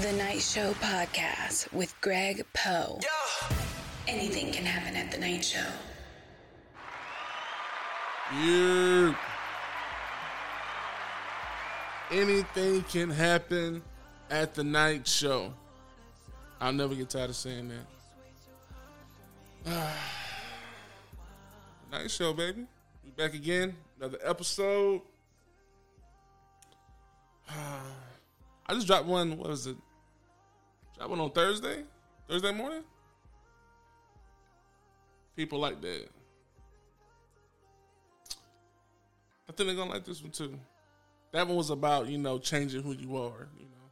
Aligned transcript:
The 0.00 0.12
Night 0.12 0.40
Show 0.40 0.72
Podcast 0.74 1.70
with 1.74 1.94
Greg 2.00 2.46
Poe. 2.54 3.00
Anything 4.08 4.50
can 4.50 4.64
happen 4.64 4.96
at 4.96 5.12
the 5.12 5.18
night 5.18 5.44
show. 5.44 5.66
You. 8.42 9.14
Anything 12.10 12.82
can 12.84 13.10
happen 13.10 13.82
at 14.30 14.54
the 14.54 14.64
night 14.64 15.06
show. 15.06 15.52
I'll 16.62 16.72
never 16.72 16.94
get 16.94 17.10
tired 17.10 17.28
of 17.28 17.36
saying 17.36 17.70
that. 19.66 19.94
night 21.92 22.10
show, 22.10 22.32
baby. 22.32 22.64
We 23.04 23.10
back 23.10 23.34
again. 23.34 23.76
Another 23.98 24.18
episode. 24.24 25.02
I 27.50 28.72
just 28.72 28.86
dropped 28.86 29.04
one. 29.04 29.36
What 29.36 29.50
was 29.50 29.66
it? 29.66 29.76
Dropped 31.00 31.12
one 31.12 31.20
on 31.20 31.30
Thursday. 31.30 31.82
Thursday 32.28 32.52
morning. 32.52 32.82
People 35.34 35.58
like 35.58 35.80
that. 35.80 36.10
I 39.48 39.52
think 39.52 39.66
they're 39.66 39.76
gonna 39.76 39.90
like 39.92 40.04
this 40.04 40.20
one 40.20 40.30
too. 40.30 40.58
That 41.32 41.46
one 41.46 41.56
was 41.56 41.70
about 41.70 42.08
you 42.08 42.18
know 42.18 42.38
changing 42.38 42.82
who 42.82 42.92
you 42.92 43.16
are. 43.16 43.48
You 43.56 43.64
know, 43.64 43.88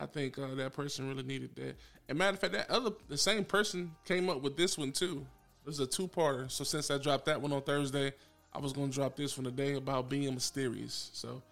I 0.00 0.06
think 0.06 0.38
uh, 0.38 0.54
that 0.54 0.72
person 0.72 1.10
really 1.10 1.24
needed 1.24 1.54
that. 1.56 1.76
And 2.08 2.16
matter 2.16 2.32
of 2.32 2.40
fact, 2.40 2.54
that 2.54 2.70
other 2.70 2.92
the 3.10 3.18
same 3.18 3.44
person 3.44 3.92
came 4.06 4.30
up 4.30 4.40
with 4.40 4.56
this 4.56 4.78
one 4.78 4.92
too. 4.92 5.26
It 5.62 5.66
was 5.66 5.78
a 5.78 5.86
two 5.86 6.08
parter. 6.08 6.50
So 6.50 6.64
since 6.64 6.90
I 6.90 6.96
dropped 6.96 7.26
that 7.26 7.42
one 7.42 7.52
on 7.52 7.60
Thursday, 7.60 8.14
I 8.54 8.60
was 8.60 8.72
gonna 8.72 8.90
drop 8.90 9.14
this 9.14 9.36
one 9.36 9.44
today 9.44 9.74
about 9.74 10.08
being 10.08 10.32
mysterious. 10.32 11.10
So 11.12 11.42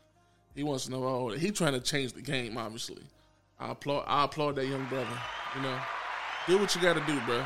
he 0.54 0.65
wants 0.65 0.87
to 0.87 0.93
know. 0.93 1.04
Oh, 1.04 1.29
he 1.29 1.51
trying 1.51 1.74
to 1.74 1.80
change 1.80 2.15
the 2.15 2.23
game. 2.23 2.56
Obviously, 2.56 3.02
I 3.59 3.71
applaud. 3.71 4.05
I 4.07 4.24
applaud 4.24 4.57
that 4.57 4.66
young 4.66 4.87
brother. 4.87 5.19
You 5.57 5.63
know, 5.63 5.79
do 6.47 6.59
what 6.59 6.74
you 6.74 6.80
got 6.80 6.95
to 6.95 7.05
do, 7.07 7.21
bro. 7.21 7.45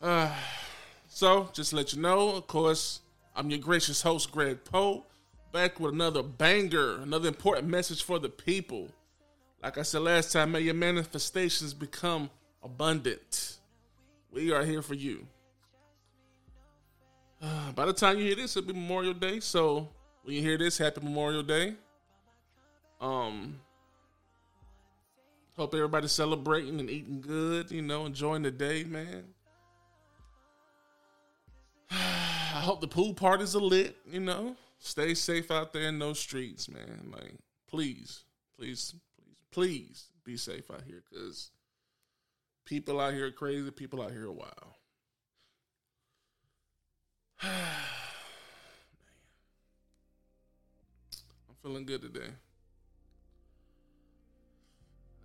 Uh, 0.00 0.32
so 1.08 1.50
just 1.52 1.70
to 1.70 1.76
let 1.76 1.92
you 1.92 2.00
know, 2.00 2.36
of 2.36 2.46
course, 2.46 3.00
I'm 3.34 3.50
your 3.50 3.58
gracious 3.58 4.02
host, 4.02 4.30
Greg 4.30 4.64
Poe, 4.64 5.04
back 5.52 5.80
with 5.80 5.92
another 5.92 6.22
banger, 6.22 7.00
another 7.02 7.28
important 7.28 7.68
message 7.68 8.02
for 8.02 8.18
the 8.18 8.28
people. 8.28 8.88
Like 9.62 9.76
I 9.76 9.82
said 9.82 10.02
last 10.02 10.32
time, 10.32 10.52
may 10.52 10.60
your 10.60 10.74
manifestations 10.74 11.74
become 11.74 12.30
abundant. 12.62 13.58
We 14.30 14.52
are 14.52 14.64
here 14.64 14.82
for 14.82 14.94
you. 14.94 15.26
Uh, 17.42 17.72
by 17.72 17.86
the 17.86 17.92
time 17.92 18.18
you 18.18 18.24
hear 18.24 18.36
this, 18.36 18.56
it'll 18.56 18.72
be 18.72 18.78
Memorial 18.78 19.14
Day. 19.14 19.40
So 19.40 19.88
when 20.22 20.34
you 20.34 20.42
hear 20.42 20.58
this, 20.58 20.78
happy 20.78 21.00
Memorial 21.00 21.42
Day. 21.42 21.74
Um, 23.00 23.60
hope 25.56 25.74
everybody's 25.74 26.12
celebrating 26.12 26.80
and 26.80 26.90
eating 26.90 27.20
good. 27.20 27.70
You 27.70 27.82
know, 27.82 28.06
enjoying 28.06 28.42
the 28.42 28.50
day, 28.50 28.84
man. 28.84 29.24
I 31.90 32.60
hope 32.60 32.80
the 32.80 32.88
pool 32.88 33.14
parties 33.14 33.54
are 33.54 33.60
lit. 33.60 33.96
You 34.10 34.20
know, 34.20 34.56
stay 34.78 35.14
safe 35.14 35.50
out 35.50 35.72
there 35.72 35.88
in 35.88 35.98
those 35.98 36.18
streets, 36.18 36.68
man. 36.68 37.10
Like, 37.12 37.34
please, 37.68 38.24
please, 38.56 38.94
please, 39.16 39.44
please 39.50 40.06
be 40.24 40.36
safe 40.36 40.70
out 40.70 40.82
here, 40.86 41.02
cause 41.12 41.50
people 42.64 43.00
out 43.00 43.14
here 43.14 43.26
are 43.26 43.32
crazy. 43.32 43.70
People 43.70 44.02
out 44.02 44.10
here 44.10 44.26
are 44.26 44.32
wild. 44.32 44.52
I'm 47.42 47.50
feeling 51.62 51.86
good 51.86 52.02
today. 52.02 52.30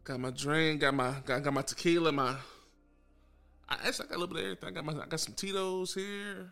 Got 0.03 0.19
my 0.19 0.31
drink, 0.31 0.81
got 0.81 0.93
my 0.93 1.15
got, 1.25 1.43
got 1.43 1.53
my 1.53 1.61
tequila, 1.61 2.11
my 2.11 2.35
I 3.69 3.75
actually 3.87 4.07
I 4.07 4.09
got 4.09 4.17
a 4.17 4.19
little 4.19 4.35
bit 4.35 4.43
of 4.43 4.51
everything. 4.51 4.69
I 4.69 4.71
got 4.71 4.85
my 4.85 5.01
I 5.01 5.05
got 5.05 5.19
some 5.19 5.33
Tito's 5.33 5.93
here. 5.93 6.49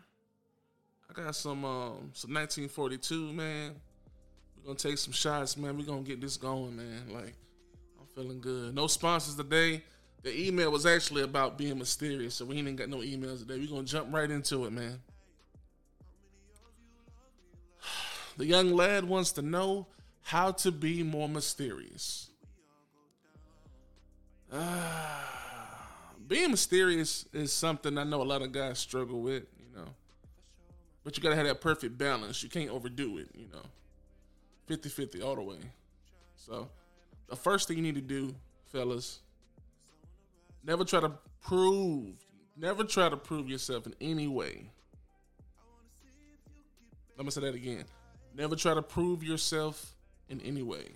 I 1.10 1.12
got 1.12 1.36
some 1.36 1.62
um 1.64 2.10
some 2.14 2.32
1942, 2.32 3.32
man. 3.34 3.74
We're 4.56 4.68
gonna 4.68 4.78
take 4.78 4.96
some 4.96 5.12
shots, 5.12 5.58
man. 5.58 5.76
We're 5.76 5.84
gonna 5.84 6.00
get 6.00 6.20
this 6.20 6.38
going, 6.38 6.76
man. 6.76 7.10
Like, 7.10 7.34
I'm 8.00 8.06
feeling 8.14 8.40
good. 8.40 8.74
No 8.74 8.86
sponsors 8.86 9.34
today. 9.34 9.82
The 10.22 10.46
email 10.46 10.70
was 10.70 10.86
actually 10.86 11.22
about 11.22 11.58
being 11.58 11.78
mysterious, 11.78 12.36
so 12.36 12.46
we 12.46 12.56
ain't 12.56 12.76
got 12.76 12.88
no 12.88 12.98
emails 12.98 13.40
today. 13.40 13.58
We're 13.58 13.68
gonna 13.68 13.82
jump 13.82 14.14
right 14.14 14.30
into 14.30 14.64
it, 14.64 14.72
man. 14.72 14.98
The 18.38 18.46
young 18.46 18.72
lad 18.72 19.04
wants 19.04 19.32
to 19.32 19.42
know 19.42 19.88
how 20.22 20.52
to 20.52 20.72
be 20.72 21.02
more 21.02 21.28
mysterious. 21.28 22.30
Being 26.28 26.50
mysterious 26.50 27.26
is 27.32 27.52
something 27.52 27.96
I 27.96 28.04
know 28.04 28.22
a 28.22 28.24
lot 28.24 28.42
of 28.42 28.52
guys 28.52 28.78
struggle 28.78 29.20
with, 29.20 29.44
you 29.58 29.76
know. 29.76 29.88
But 31.04 31.16
you 31.16 31.22
gotta 31.22 31.36
have 31.36 31.46
that 31.46 31.60
perfect 31.60 31.96
balance. 31.98 32.42
You 32.42 32.48
can't 32.48 32.70
overdo 32.70 33.18
it, 33.18 33.28
you 33.34 33.46
know. 33.52 33.62
50 34.66 34.88
50 34.88 35.22
all 35.22 35.34
the 35.34 35.42
way. 35.42 35.58
So, 36.36 36.68
the 37.28 37.36
first 37.36 37.68
thing 37.68 37.76
you 37.76 37.82
need 37.82 37.94
to 37.94 38.00
do, 38.00 38.34
fellas, 38.66 39.20
never 40.64 40.84
try 40.84 41.00
to 41.00 41.12
prove, 41.40 42.14
never 42.56 42.84
try 42.84 43.08
to 43.08 43.16
prove 43.16 43.48
yourself 43.48 43.86
in 43.86 43.94
any 44.00 44.28
way. 44.28 44.70
Let 47.16 47.24
me 47.24 47.30
say 47.30 47.40
that 47.42 47.54
again. 47.54 47.84
Never 48.34 48.56
try 48.56 48.74
to 48.74 48.82
prove 48.82 49.22
yourself 49.22 49.94
in 50.28 50.40
any 50.40 50.62
way. 50.62 50.88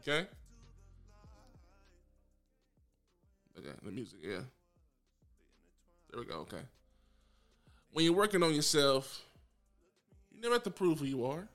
Okay? 0.00 0.26
Okay, 3.58 3.68
the 3.82 3.90
music, 3.90 4.18
yeah. 4.22 4.40
There 6.10 6.20
we 6.20 6.26
go, 6.26 6.40
okay. 6.40 6.62
When 7.92 8.04
you're 8.04 8.14
working 8.14 8.42
on 8.42 8.54
yourself, 8.54 9.22
you 10.30 10.40
never 10.40 10.54
have 10.54 10.62
to 10.64 10.70
prove 10.70 11.00
who 11.00 11.04
you 11.04 11.26
are. 11.26 11.48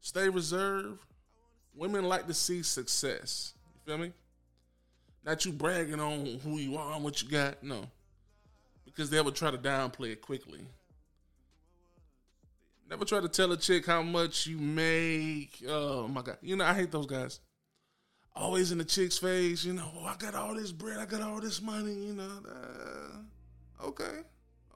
Stay 0.00 0.28
reserved. 0.28 1.00
Women 1.74 2.04
like 2.04 2.26
to 2.26 2.34
see 2.34 2.62
success. 2.62 3.54
You 3.74 3.80
feel 3.84 3.98
me? 3.98 4.12
Not 5.24 5.44
you 5.44 5.52
bragging 5.52 6.00
on 6.00 6.38
who 6.44 6.58
you 6.58 6.76
are 6.76 6.94
and 6.94 7.02
what 7.02 7.22
you 7.22 7.28
got. 7.28 7.62
No. 7.62 7.86
Because 8.84 9.10
they 9.10 9.20
would 9.20 9.34
try 9.34 9.50
to 9.50 9.58
downplay 9.58 10.12
it 10.12 10.20
quickly. 10.20 10.60
Never 12.88 13.04
try 13.04 13.20
to 13.20 13.28
tell 13.28 13.50
a 13.52 13.56
chick 13.56 13.86
how 13.86 14.02
much 14.02 14.46
you 14.46 14.58
make. 14.58 15.62
Oh 15.66 16.06
my 16.06 16.22
god. 16.22 16.36
You 16.42 16.56
know, 16.56 16.64
I 16.64 16.74
hate 16.74 16.92
those 16.92 17.06
guys. 17.06 17.40
Always 18.36 18.72
in 18.72 18.78
the 18.78 18.84
chick's 18.84 19.18
face, 19.18 19.64
you 19.64 19.72
know, 19.72 19.88
oh, 19.96 20.04
I 20.04 20.16
got 20.16 20.34
all 20.34 20.54
this 20.54 20.72
bread, 20.72 20.98
I 20.98 21.06
got 21.06 21.22
all 21.22 21.40
this 21.40 21.62
money, 21.62 21.92
you 21.92 22.14
know. 22.14 22.30
Uh, 22.48 23.86
okay. 23.86 24.20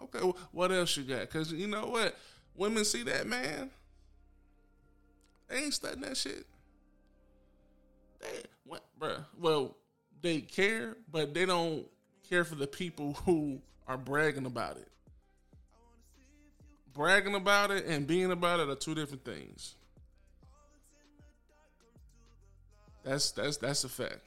Okay. 0.00 0.18
What 0.52 0.70
else 0.70 0.96
you 0.96 1.02
got? 1.02 1.28
Cause 1.30 1.52
you 1.52 1.66
know 1.66 1.86
what? 1.86 2.16
Women 2.54 2.84
see 2.84 3.02
that 3.04 3.26
man. 3.26 3.70
They 5.48 5.56
ain't 5.56 5.74
studying 5.74 6.02
that 6.02 6.16
shit. 6.16 6.46
They 8.20 8.42
what 8.64 8.84
bruh. 9.00 9.24
Well, 9.38 9.76
they 10.20 10.40
care, 10.40 10.96
but 11.10 11.34
they 11.34 11.46
don't 11.46 11.86
care 12.28 12.44
for 12.44 12.54
the 12.54 12.66
people 12.66 13.14
who 13.24 13.60
are 13.88 13.96
bragging 13.96 14.46
about 14.46 14.76
it 14.76 14.88
bragging 16.98 17.36
about 17.36 17.70
it 17.70 17.86
and 17.86 18.08
being 18.08 18.32
about 18.32 18.58
it 18.58 18.68
are 18.68 18.74
two 18.74 18.92
different 18.92 19.24
things. 19.24 19.76
That's 23.08 23.30
that's 23.30 23.56
that's 23.56 23.84
a 23.84 23.88
fact. 23.88 24.20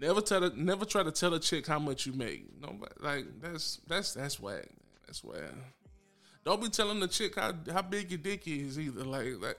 Never 0.00 0.20
tell 0.20 0.44
a, 0.44 0.50
never 0.54 0.84
try 0.84 1.02
to 1.02 1.10
tell 1.10 1.34
a 1.34 1.40
chick 1.40 1.66
how 1.66 1.80
much 1.80 2.06
you 2.06 2.12
make. 2.12 2.46
No, 2.60 2.76
like 3.00 3.26
that's 3.40 3.80
that's 3.88 4.14
that's 4.14 4.38
whack. 4.38 4.68
That's 5.04 5.24
whack. 5.24 5.50
Don't 6.44 6.62
be 6.62 6.68
telling 6.68 7.00
the 7.00 7.08
chick 7.08 7.34
how 7.34 7.54
how 7.72 7.82
big 7.82 8.12
your 8.12 8.18
dick 8.18 8.46
is 8.46 8.78
either. 8.78 9.02
Like 9.02 9.26
like, 9.40 9.58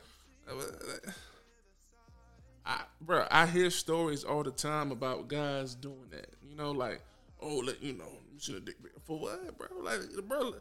I 2.65 2.81
bro, 3.01 3.27
I 3.29 3.45
hear 3.45 3.69
stories 3.69 4.23
all 4.23 4.43
the 4.43 4.51
time 4.51 4.91
about 4.93 5.27
guys 5.27 5.75
doing 5.75 6.07
that. 6.11 6.29
You 6.41 6.55
know, 6.55 6.71
like 6.71 7.01
oh, 7.41 7.57
let 7.57 7.83
you 7.83 7.91
know, 7.91 8.09
you 8.31 8.39
should 8.39 8.55
have 8.55 8.65
dick 8.65 8.77
for 9.03 9.19
what, 9.19 9.57
bro? 9.57 9.67
Like 9.81 9.99
bro, 10.25 10.53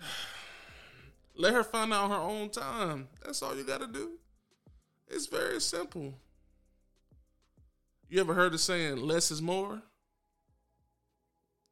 let 1.36 1.52
her 1.52 1.64
find 1.64 1.92
out 1.92 2.08
her 2.08 2.16
own 2.16 2.48
time. 2.48 3.08
That's 3.22 3.42
all 3.42 3.54
you 3.54 3.64
got 3.64 3.82
to 3.82 3.86
do. 3.86 4.12
It's 5.10 5.26
very 5.26 5.60
simple. 5.60 6.14
You 8.10 8.20
ever 8.20 8.34
heard 8.34 8.52
the 8.52 8.58
saying, 8.58 8.96
less 8.96 9.30
is 9.30 9.40
more? 9.40 9.80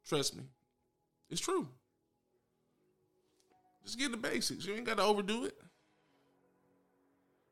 Trust 0.07 0.35
me, 0.35 0.43
it's 1.29 1.41
true. 1.41 1.67
Just 3.83 3.99
get 3.99 4.11
the 4.11 4.17
basics. 4.17 4.65
You 4.65 4.73
ain't 4.73 4.85
got 4.85 4.97
to 4.97 5.03
overdo 5.03 5.45
it. 5.45 5.57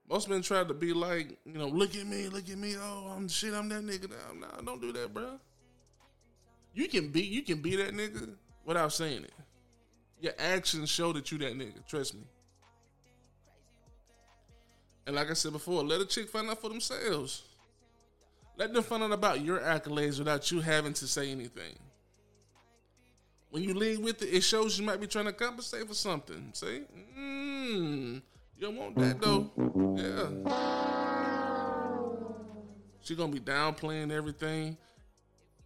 Most 0.10 0.30
men 0.30 0.42
try 0.42 0.64
to 0.64 0.74
be 0.74 0.94
like, 0.94 1.38
you 1.46 1.58
know, 1.58 1.68
look 1.68 1.96
at 1.96 2.08
me, 2.08 2.30
look 2.30 2.50
at 2.50 2.58
me. 2.58 2.76
Oh, 2.80 3.14
I'm 3.16 3.28
shit. 3.28 3.54
I'm 3.54 3.68
that 3.70 3.84
nigga 3.84 4.10
now. 4.10 4.48
Nah, 4.48 4.62
don't 4.62 4.80
do 4.80 4.94
that, 4.94 5.14
bro. 5.14 5.38
You 6.74 6.88
can 6.88 7.10
be, 7.10 7.22
you 7.24 7.42
can 7.42 7.62
be 7.62 7.76
that 7.76 7.94
nigga 7.94 8.36
without 8.66 8.94
saying 8.94 9.26
it. 9.26 9.34
Your 10.22 10.34
actions 10.38 10.90
show 10.90 11.12
that 11.14 11.32
you 11.32 11.38
that 11.40 11.54
nigga. 11.58 11.86
Trust 11.88 12.14
me. 12.14 12.22
And 15.06 15.16
like 15.16 15.30
I 15.30 15.34
said 15.34 15.52
before, 15.52 15.84
let 15.84 16.00
a 16.02 16.06
chick 16.06 16.30
find 16.30 16.50
out 16.50 16.62
for 16.62 16.70
themselves. 16.70 17.44
Let 18.58 18.74
them 18.74 18.84
find 18.84 19.04
out 19.04 19.12
about 19.12 19.42
your 19.42 19.60
accolades 19.60 20.18
without 20.18 20.52
you 20.52 20.60
having 20.62 20.94
to 20.94 21.08
say 21.08 21.32
anything. 21.32 21.76
When 23.52 23.64
you 23.64 23.74
lead 23.76 24.00
with 24.00 24.22
it, 24.24 24.28
it 24.28 24.42
shows 24.42 24.78
you 24.80 24.86
might 24.86 25.00
be 25.00 25.08
trying 25.08 25.26
to 25.26 25.32
compensate 25.32 25.88
for 25.88 25.94
something. 25.94 26.50
See? 26.54 26.82
Mm, 27.18 28.22
you 28.58 28.62
don't 28.62 28.76
want 28.76 28.98
that 28.98 29.22
though. 29.22 29.52
Yeah. 29.96 30.30
She 33.02 33.16
gonna 33.16 33.32
be 33.32 33.40
downplaying 33.40 34.12
everything 34.12 34.76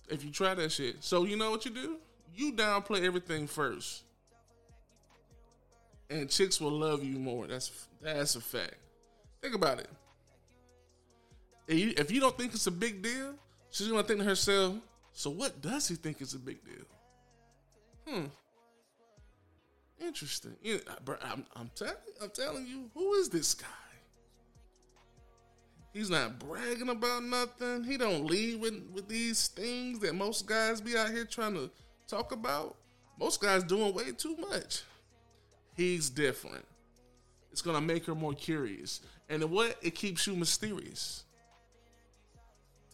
if 0.09 0.23
you 0.23 0.29
try 0.29 0.53
that 0.53 0.71
shit. 0.71 1.03
So 1.03 1.23
you 1.23 1.37
know 1.37 1.49
what 1.49 1.65
you 1.65 1.71
do? 1.71 1.97
You 2.35 2.53
downplay 2.53 3.03
everything 3.03 3.47
first. 3.47 4.03
And 6.09 6.29
chicks 6.29 6.59
will 6.61 6.71
love 6.71 7.03
you 7.03 7.17
more. 7.17 7.47
That's 7.47 7.87
that's 8.01 8.35
a 8.35 8.41
fact. 8.41 8.75
Think 9.41 9.55
about 9.55 9.79
it. 9.79 9.87
If 11.71 12.11
you 12.11 12.19
don't 12.19 12.37
think 12.37 12.53
it's 12.53 12.67
a 12.67 12.71
big 12.71 13.01
deal, 13.01 13.33
she's 13.69 13.87
gonna 13.87 14.03
think 14.03 14.19
to 14.19 14.25
herself, 14.25 14.75
so 15.13 15.29
what 15.29 15.61
does 15.61 15.87
he 15.87 15.95
think 15.95 16.21
is 16.21 16.33
a 16.33 16.39
big 16.39 16.59
deal? 16.65 16.85
Hmm. 18.07 18.25
Interesting. 20.05 20.55
Yeah, 20.61 20.77
bro, 21.05 21.15
I'm, 21.21 21.45
I'm, 21.55 21.69
telling, 21.75 21.93
I'm 22.21 22.29
telling 22.31 22.65
you, 22.65 22.89
who 22.93 23.13
is 23.13 23.29
this 23.29 23.53
guy? 23.53 23.67
He's 25.93 26.09
not 26.09 26.39
bragging 26.39 26.89
about 26.89 27.23
nothing. 27.23 27.83
He 27.83 27.97
don't 27.97 28.25
lead 28.25 28.59
with, 28.59 28.81
with 28.93 29.07
these 29.07 29.49
things 29.49 29.99
that 29.99 30.15
most 30.15 30.45
guys 30.45 30.81
be 30.81 30.97
out 30.97 31.11
here 31.11 31.25
trying 31.25 31.53
to 31.53 31.69
talk 32.07 32.31
about. 32.31 32.77
Most 33.19 33.41
guys 33.41 33.63
doing 33.63 33.93
way 33.93 34.11
too 34.11 34.35
much. 34.37 34.83
He's 35.75 36.09
different. 36.09 36.65
It's 37.51 37.61
gonna 37.61 37.81
make 37.81 38.05
her 38.05 38.15
more 38.15 38.33
curious. 38.33 39.01
And 39.29 39.43
what? 39.51 39.77
It 39.81 39.95
keeps 39.95 40.25
you 40.27 40.35
mysterious. 40.35 41.25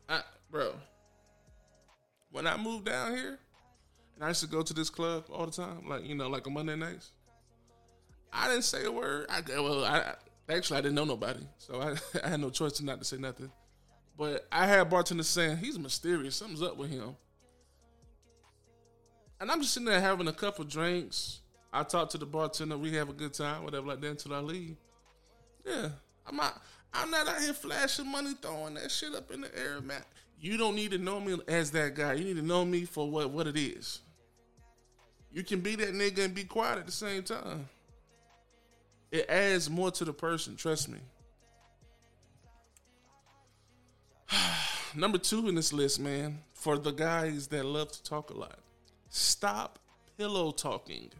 I, 0.09 0.21
bro, 0.49 0.73
when 2.31 2.47
I 2.47 2.57
moved 2.57 2.85
down 2.85 3.15
here, 3.15 3.39
and 4.15 4.23
I 4.23 4.29
used 4.29 4.41
to 4.41 4.47
go 4.47 4.61
to 4.61 4.73
this 4.73 4.89
club 4.89 5.25
all 5.31 5.45
the 5.45 5.51
time, 5.51 5.87
like 5.87 6.05
you 6.05 6.15
know, 6.15 6.27
like 6.27 6.47
on 6.47 6.53
Monday 6.53 6.75
nights. 6.75 7.11
I 8.33 8.47
didn't 8.49 8.63
say 8.63 8.83
a 8.83 8.91
word. 8.91 9.27
I 9.29 9.41
well, 9.59 9.85
I 9.85 10.15
actually 10.49 10.77
I 10.77 10.81
didn't 10.81 10.95
know 10.95 11.05
nobody, 11.05 11.45
so 11.57 11.81
I, 11.81 11.95
I 12.23 12.29
had 12.29 12.39
no 12.39 12.49
choice 12.49 12.73
to 12.73 12.85
not 12.85 12.99
to 12.99 13.05
say 13.05 13.17
nothing. 13.17 13.51
But 14.17 14.47
I 14.51 14.65
had 14.65 14.89
bartenders 14.89 15.27
saying 15.27 15.57
he's 15.57 15.77
mysterious. 15.77 16.35
Something's 16.35 16.63
up 16.63 16.75
with 16.75 16.89
him. 16.89 17.15
And 19.39 19.51
I'm 19.51 19.61
just 19.61 19.75
sitting 19.75 19.85
there 19.85 20.01
having 20.01 20.27
a 20.27 20.33
couple 20.33 20.65
drinks. 20.65 21.41
I 21.71 21.83
talk 21.83 22.09
to 22.11 22.17
the 22.17 22.25
bartender. 22.25 22.77
We 22.77 22.93
have 22.93 23.09
a 23.09 23.13
good 23.13 23.33
time, 23.33 23.63
whatever 23.63 23.87
like 23.87 24.01
that, 24.01 24.09
until 24.09 24.33
I 24.33 24.39
leave. 24.39 24.77
Yeah, 25.63 25.89
I'm 26.25 26.35
not. 26.35 26.59
I'm 26.93 27.11
not 27.11 27.27
out 27.27 27.41
here 27.41 27.53
flashing 27.53 28.11
money, 28.11 28.33
throwing 28.41 28.75
that 28.75 28.91
shit 28.91 29.13
up 29.13 29.31
in 29.31 29.41
the 29.41 29.57
air, 29.57 29.81
man. 29.81 30.01
You 30.39 30.57
don't 30.57 30.75
need 30.75 30.91
to 30.91 30.97
know 30.97 31.19
me 31.19 31.37
as 31.47 31.71
that 31.71 31.95
guy. 31.95 32.13
You 32.13 32.25
need 32.25 32.37
to 32.37 32.45
know 32.45 32.63
me 32.63 32.85
for 32.85 33.09
what 33.09 33.31
what 33.31 33.47
it 33.47 33.57
is. 33.57 34.01
You 35.31 35.43
can 35.43 35.59
be 35.59 35.75
that 35.75 35.93
nigga 35.93 36.25
and 36.25 36.33
be 36.33 36.43
quiet 36.43 36.79
at 36.79 36.85
the 36.85 36.91
same 36.91 37.23
time. 37.23 37.67
It 39.11 39.29
adds 39.29 39.69
more 39.69 39.91
to 39.91 40.05
the 40.05 40.13
person, 40.13 40.55
trust 40.55 40.89
me. 40.89 40.99
Number 44.95 45.17
two 45.17 45.47
in 45.47 45.55
this 45.55 45.71
list, 45.71 45.99
man, 45.99 46.39
for 46.53 46.77
the 46.77 46.91
guys 46.91 47.47
that 47.47 47.65
love 47.65 47.91
to 47.91 48.03
talk 48.03 48.29
a 48.29 48.33
lot, 48.33 48.59
stop 49.09 49.79
pillow 50.17 50.51
talking. 50.51 51.11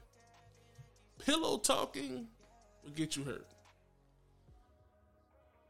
Pillow 1.24 1.58
talking 1.58 2.28
will 2.84 2.92
get 2.92 3.16
you 3.16 3.24
hurt. 3.24 3.46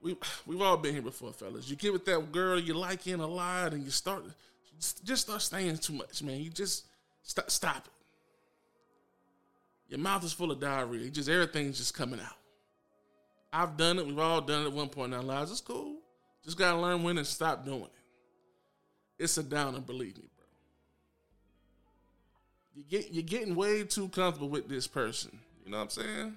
We 0.07 0.15
we've 0.45 0.61
all 0.61 0.77
been 0.77 0.93
here 0.93 1.01
before, 1.01 1.33
fellas. 1.33 1.69
You 1.69 1.75
give 1.75 1.93
it 1.93 2.05
that 2.05 2.31
girl 2.31 2.57
you 2.57 2.73
like 2.73 3.05
in 3.07 3.19
a 3.19 3.27
lot, 3.27 3.73
and 3.73 3.83
you 3.83 3.91
start 3.91 4.23
just 5.03 5.23
start 5.23 5.41
saying 5.41 5.79
too 5.79 5.93
much, 5.93 6.23
man. 6.23 6.39
You 6.39 6.49
just 6.49 6.85
stop 7.23 7.51
stop 7.51 7.85
it. 7.85 7.91
Your 9.89 9.99
mouth 9.99 10.23
is 10.23 10.31
full 10.31 10.49
of 10.51 10.61
diarrhea. 10.61 11.09
Just 11.09 11.27
everything's 11.27 11.77
just 11.77 11.93
coming 11.93 12.21
out. 12.21 12.37
I've 13.51 13.75
done 13.75 13.99
it. 13.99 14.07
We've 14.07 14.17
all 14.17 14.39
done 14.39 14.63
it 14.63 14.67
at 14.67 14.71
one 14.71 14.87
point 14.87 15.13
in 15.13 15.19
our 15.19 15.25
lives. 15.25 15.51
It's 15.51 15.59
cool. 15.59 15.97
Just 16.45 16.57
gotta 16.57 16.79
learn 16.79 17.03
when 17.03 17.17
to 17.17 17.25
stop 17.25 17.65
doing 17.65 17.81
it. 17.81 17.91
It's 19.19 19.37
a 19.37 19.43
downer, 19.43 19.81
believe 19.81 20.17
me, 20.17 20.29
bro. 20.37 20.45
You 22.75 22.83
get 22.89 23.13
you're 23.13 23.23
getting 23.23 23.55
way 23.55 23.83
too 23.83 24.07
comfortable 24.07 24.47
with 24.47 24.69
this 24.69 24.87
person. 24.87 25.37
You 25.65 25.71
know 25.71 25.79
what 25.79 25.83
I'm 25.83 25.89
saying? 25.89 26.35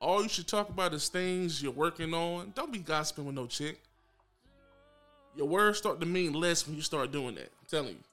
All 0.00 0.22
you 0.22 0.28
should 0.28 0.46
talk 0.46 0.68
about 0.68 0.94
is 0.94 1.08
things 1.08 1.62
you're 1.62 1.72
working 1.72 2.14
on. 2.14 2.52
Don't 2.54 2.72
be 2.72 2.78
gossiping 2.78 3.24
with 3.24 3.34
no 3.34 3.46
chick. 3.46 3.80
Your 5.36 5.48
words 5.48 5.78
start 5.78 6.00
to 6.00 6.06
mean 6.06 6.32
less 6.32 6.66
when 6.66 6.76
you 6.76 6.82
start 6.82 7.10
doing 7.10 7.34
that. 7.34 7.50
I'm 7.60 7.66
telling 7.68 7.90
you. 7.90 8.04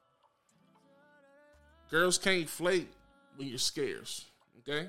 Girls 1.91 2.17
can't 2.17 2.49
flake 2.49 2.89
when 3.35 3.47
you're 3.47 3.57
scarce. 3.57 4.25
Okay? 4.59 4.87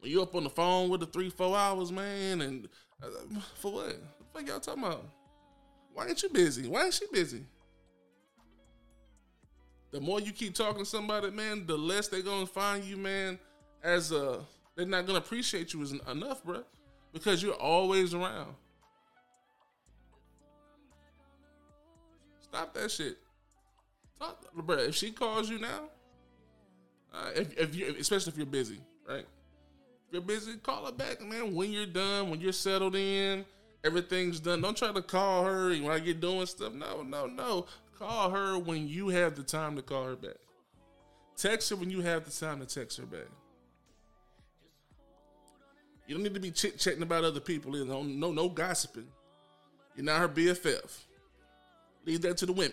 When 0.00 0.10
you 0.10 0.22
up 0.22 0.34
on 0.34 0.44
the 0.44 0.50
phone 0.50 0.88
with 0.88 1.00
the 1.00 1.06
three, 1.06 1.30
four 1.30 1.56
hours, 1.56 1.92
man, 1.92 2.40
and 2.40 2.68
uh, 3.02 3.06
for 3.54 3.72
what? 3.72 3.86
What 3.86 3.96
the 4.34 4.38
fuck 4.38 4.48
y'all 4.48 4.60
talking 4.60 4.84
about? 4.84 5.04
Why 5.94 6.06
ain't 6.06 6.22
you 6.22 6.28
busy? 6.28 6.68
Why 6.68 6.84
ain't 6.84 6.94
she 6.94 7.06
busy? 7.12 7.44
The 9.90 10.00
more 10.00 10.20
you 10.20 10.32
keep 10.32 10.54
talking 10.54 10.84
to 10.84 10.88
somebody, 10.88 11.30
man, 11.30 11.66
the 11.66 11.76
less 11.76 12.08
they 12.08 12.22
gonna 12.22 12.46
find 12.46 12.84
you, 12.84 12.96
man, 12.96 13.38
as 13.82 14.12
a 14.12 14.40
they're 14.78 14.86
not 14.86 15.06
gonna 15.06 15.18
appreciate 15.18 15.74
you 15.74 15.84
enough, 16.08 16.44
bro, 16.44 16.62
because 17.12 17.42
you're 17.42 17.52
always 17.52 18.14
around. 18.14 18.54
Stop 22.38 22.72
that 22.74 22.88
shit. 22.88 23.18
Talk, 24.20 24.40
bro. 24.54 24.76
If 24.76 24.94
she 24.94 25.10
calls 25.10 25.50
you 25.50 25.58
now, 25.58 25.90
uh, 27.12 27.30
if, 27.34 27.58
if 27.58 27.74
you, 27.74 27.96
especially 27.98 28.30
if 28.30 28.36
you're 28.36 28.46
busy, 28.46 28.78
right? 29.08 29.26
If 30.06 30.12
you're 30.12 30.22
busy, 30.22 30.56
call 30.58 30.86
her 30.86 30.92
back, 30.92 31.20
man. 31.22 31.56
When 31.56 31.72
you're 31.72 31.84
done, 31.84 32.30
when 32.30 32.40
you're 32.40 32.52
settled 32.52 32.94
in, 32.94 33.44
everything's 33.82 34.38
done. 34.38 34.60
Don't 34.60 34.76
try 34.76 34.92
to 34.92 35.02
call 35.02 35.44
her 35.44 35.70
when 35.70 36.04
you're 36.04 36.14
doing 36.14 36.46
stuff. 36.46 36.72
No, 36.72 37.02
no, 37.02 37.26
no. 37.26 37.66
Call 37.98 38.30
her 38.30 38.56
when 38.56 38.86
you 38.86 39.08
have 39.08 39.34
the 39.34 39.42
time 39.42 39.74
to 39.74 39.82
call 39.82 40.04
her 40.04 40.14
back. 40.14 40.36
Text 41.36 41.68
her 41.70 41.76
when 41.76 41.90
you 41.90 42.00
have 42.00 42.24
the 42.24 42.30
time 42.30 42.60
to 42.60 42.66
text 42.66 42.96
her 42.98 43.06
back. 43.06 43.26
You 46.08 46.14
don't 46.14 46.22
need 46.22 46.34
to 46.34 46.40
be 46.40 46.50
chit 46.50 46.78
chatting 46.78 47.02
about 47.02 47.22
other 47.22 47.38
people. 47.38 47.76
You 47.76 47.84
know, 47.84 48.02
no, 48.02 48.32
no 48.32 48.48
gossiping. 48.48 49.06
You're 49.94 50.06
not 50.06 50.20
her 50.20 50.28
BFF. 50.28 51.04
Leave 52.06 52.22
that 52.22 52.38
to 52.38 52.46
the 52.46 52.52
women. 52.52 52.72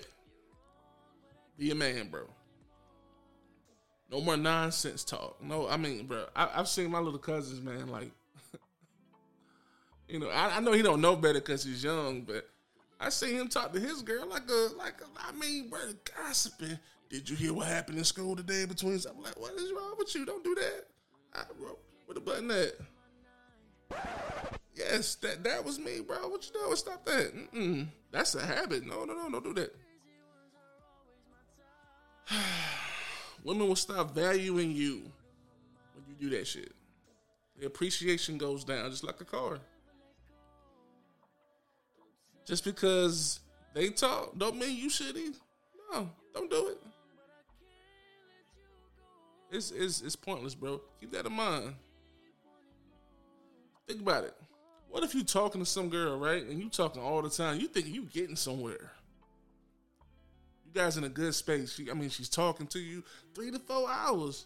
Be 1.57 1.69
a 1.69 1.75
man, 1.75 2.07
bro. 2.07 2.21
No 4.09 4.21
more 4.21 4.37
nonsense 4.37 5.03
talk. 5.03 5.43
No, 5.43 5.67
I 5.67 5.75
mean, 5.75 6.05
bro, 6.05 6.27
I, 6.33 6.47
have 6.47 6.69
seen 6.69 6.89
my 6.91 6.99
little 6.99 7.19
cousins, 7.19 7.61
man. 7.61 7.89
Like, 7.89 8.11
you 10.07 10.19
know, 10.19 10.29
I, 10.29 10.57
I, 10.57 10.59
know 10.61 10.71
he 10.71 10.81
don't 10.81 11.01
know 11.01 11.17
better 11.17 11.41
because 11.41 11.65
he's 11.65 11.83
young, 11.83 12.21
but 12.21 12.47
I 13.01 13.09
see 13.09 13.35
him 13.35 13.49
talk 13.49 13.73
to 13.73 13.79
his 13.81 14.01
girl 14.01 14.27
like 14.27 14.49
a, 14.49 14.69
like 14.77 15.01
a, 15.01 15.27
I 15.27 15.33
mean, 15.33 15.69
bro, 15.69 15.79
gossiping. 16.15 16.79
Did 17.09 17.29
you 17.29 17.35
hear 17.35 17.53
what 17.53 17.67
happened 17.67 17.97
in 17.97 18.05
school 18.05 18.35
today 18.37 18.63
between? 18.63 18.93
I'm 18.93 19.21
like, 19.21 19.37
what 19.37 19.53
is 19.55 19.73
wrong 19.73 19.95
with 19.97 20.15
you? 20.15 20.25
Don't 20.25 20.43
do 20.43 20.55
that. 20.55 20.85
I, 21.33 21.43
bro, 21.59 21.77
where 22.05 22.13
the 22.13 22.21
button 22.21 22.49
at? 22.51 22.75
Yes, 24.75 25.15
that 25.15 25.43
that 25.43 25.63
was 25.63 25.79
me, 25.79 26.01
bro. 26.01 26.27
What 26.27 26.45
you 26.45 26.53
doing? 26.53 26.75
Stop 26.75 27.05
that. 27.05 27.33
Mm-mm. 27.33 27.87
That's 28.11 28.35
a 28.35 28.45
habit. 28.45 28.85
No, 28.85 29.05
no, 29.05 29.13
no, 29.13 29.29
don't 29.29 29.43
do 29.43 29.53
that. 29.53 29.75
Women 33.43 33.67
will 33.67 33.75
stop 33.75 34.13
valuing 34.13 34.71
you 34.71 35.11
when 35.93 36.05
you 36.07 36.15
do 36.19 36.37
that 36.37 36.45
shit. 36.47 36.73
The 37.59 37.67
appreciation 37.67 38.37
goes 38.37 38.63
down 38.63 38.89
just 38.89 39.03
like 39.03 39.21
a 39.21 39.25
car. 39.25 39.59
Just 42.45 42.63
because 42.63 43.39
they 43.73 43.89
talk 43.89 44.37
don't 44.37 44.57
mean 44.57 44.77
you 44.77 44.89
either. 45.01 45.37
No, 45.91 46.09
don't 46.33 46.49
do 46.49 46.67
it. 46.69 46.81
It's, 49.51 49.71
it's, 49.71 50.01
it's 50.01 50.15
pointless, 50.15 50.53
bro. 50.53 50.81
Keep 50.99 51.11
that 51.13 51.25
in 51.25 51.33
mind. 51.33 51.75
Think 53.87 54.01
about 54.01 54.23
it. 54.25 54.33
What 54.89 55.03
if 55.03 55.13
you 55.15 55.23
talking 55.23 55.61
to 55.61 55.65
some 55.65 55.89
girl, 55.89 56.17
right? 56.19 56.43
And 56.43 56.59
you 56.59 56.69
talking 56.69 57.01
all 57.01 57.21
the 57.21 57.29
time. 57.29 57.59
You 57.59 57.67
think 57.67 57.87
you 57.87 58.03
getting 58.05 58.35
somewhere 58.35 58.91
You 60.65 60.71
guys 60.73 60.97
in 60.97 61.03
a 61.03 61.09
good 61.09 61.35
space. 61.35 61.73
She, 61.75 61.89
I 61.91 61.93
mean, 61.93 62.09
she's 62.09 62.29
talking 62.29 62.67
to 62.67 62.79
you 62.79 63.03
three 63.35 63.51
to 63.51 63.59
four 63.59 63.89
hours, 63.89 64.45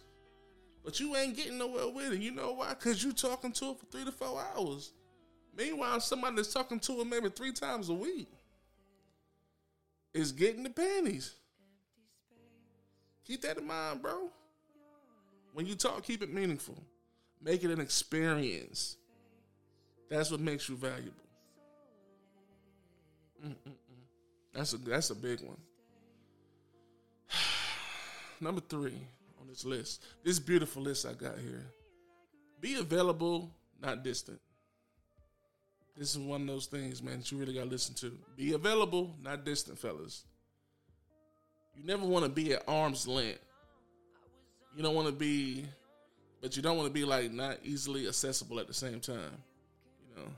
but 0.84 1.00
you 1.00 1.16
ain't 1.16 1.36
getting 1.36 1.58
nowhere 1.58 1.88
with 1.88 2.12
it. 2.14 2.20
You 2.20 2.32
know 2.32 2.52
why? 2.54 2.70
Because 2.70 3.02
you 3.04 3.12
talking 3.12 3.52
to 3.52 3.66
her 3.66 3.74
for 3.74 3.86
three 3.86 4.04
to 4.04 4.12
four 4.12 4.42
hours. 4.56 4.92
Meanwhile, 5.56 6.00
somebody 6.00 6.36
that's 6.36 6.52
talking 6.52 6.80
to 6.80 6.98
her 6.98 7.04
maybe 7.04 7.28
three 7.30 7.52
times 7.52 7.88
a 7.88 7.94
week 7.94 8.28
is 10.14 10.32
getting 10.32 10.62
the 10.64 10.70
panties. 10.70 11.34
Keep 13.26 13.42
that 13.42 13.58
in 13.58 13.66
mind, 13.66 14.02
bro. 14.02 14.30
When 15.54 15.66
you 15.66 15.74
talk, 15.74 16.02
keep 16.04 16.22
it 16.22 16.32
meaningful. 16.32 16.82
Make 17.42 17.64
it 17.64 17.70
an 17.70 17.80
experience. 17.80 18.96
That's 20.10 20.30
what 20.30 20.40
makes 20.40 20.68
you 20.68 20.76
valuable. 20.76 21.12
Mm-mm-mm. 23.46 23.74
That's 24.52 24.72
a 24.74 24.78
that's 24.78 25.10
a 25.10 25.14
big 25.14 25.40
one. 25.40 25.56
Number 28.40 28.60
three 28.60 29.00
on 29.40 29.46
this 29.48 29.64
list, 29.64 30.02
this 30.24 30.38
beautiful 30.38 30.82
list 30.82 31.06
I 31.06 31.12
got 31.12 31.38
here. 31.38 31.64
Be 32.60 32.74
available, 32.74 33.50
not 33.80 34.02
distant. 34.02 34.40
This 35.96 36.14
is 36.14 36.18
one 36.18 36.42
of 36.42 36.46
those 36.46 36.66
things, 36.66 37.02
man, 37.02 37.18
that 37.18 37.30
you 37.30 37.38
really 37.38 37.54
got 37.54 37.64
to 37.64 37.70
listen 37.70 37.94
to. 37.96 38.12
Be 38.36 38.52
available, 38.52 39.14
not 39.22 39.44
distant, 39.44 39.78
fellas. 39.78 40.24
You 41.74 41.84
never 41.84 42.04
want 42.04 42.24
to 42.24 42.30
be 42.30 42.52
at 42.52 42.62
arm's 42.68 43.06
length. 43.06 43.40
You 44.76 44.82
don't 44.82 44.94
want 44.94 45.08
to 45.08 45.12
be, 45.12 45.66
but 46.40 46.56
you 46.56 46.62
don't 46.62 46.76
want 46.76 46.88
to 46.88 46.92
be 46.92 47.04
like 47.04 47.32
not 47.32 47.58
easily 47.64 48.06
accessible 48.08 48.60
at 48.60 48.66
the 48.66 48.74
same 48.74 49.00
time. 49.00 49.42
You 50.10 50.22
know, 50.22 50.28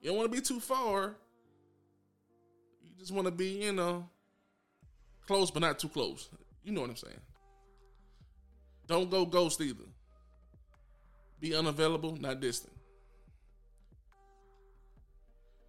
you 0.00 0.08
don't 0.10 0.18
want 0.18 0.32
to 0.32 0.36
be 0.36 0.42
too 0.42 0.60
far. 0.60 1.16
You 2.82 2.90
just 2.98 3.12
want 3.12 3.26
to 3.26 3.32
be, 3.32 3.64
you 3.64 3.72
know, 3.72 4.08
close 5.26 5.50
but 5.50 5.60
not 5.60 5.78
too 5.78 5.88
close. 5.88 6.28
You 6.64 6.72
know 6.72 6.80
what 6.80 6.90
I'm 6.90 6.96
saying? 6.96 7.20
Don't 8.86 9.10
go 9.10 9.24
ghost 9.24 9.60
either. 9.60 9.84
Be 11.40 11.54
unavailable, 11.54 12.16
not 12.16 12.40
distant. 12.40 12.72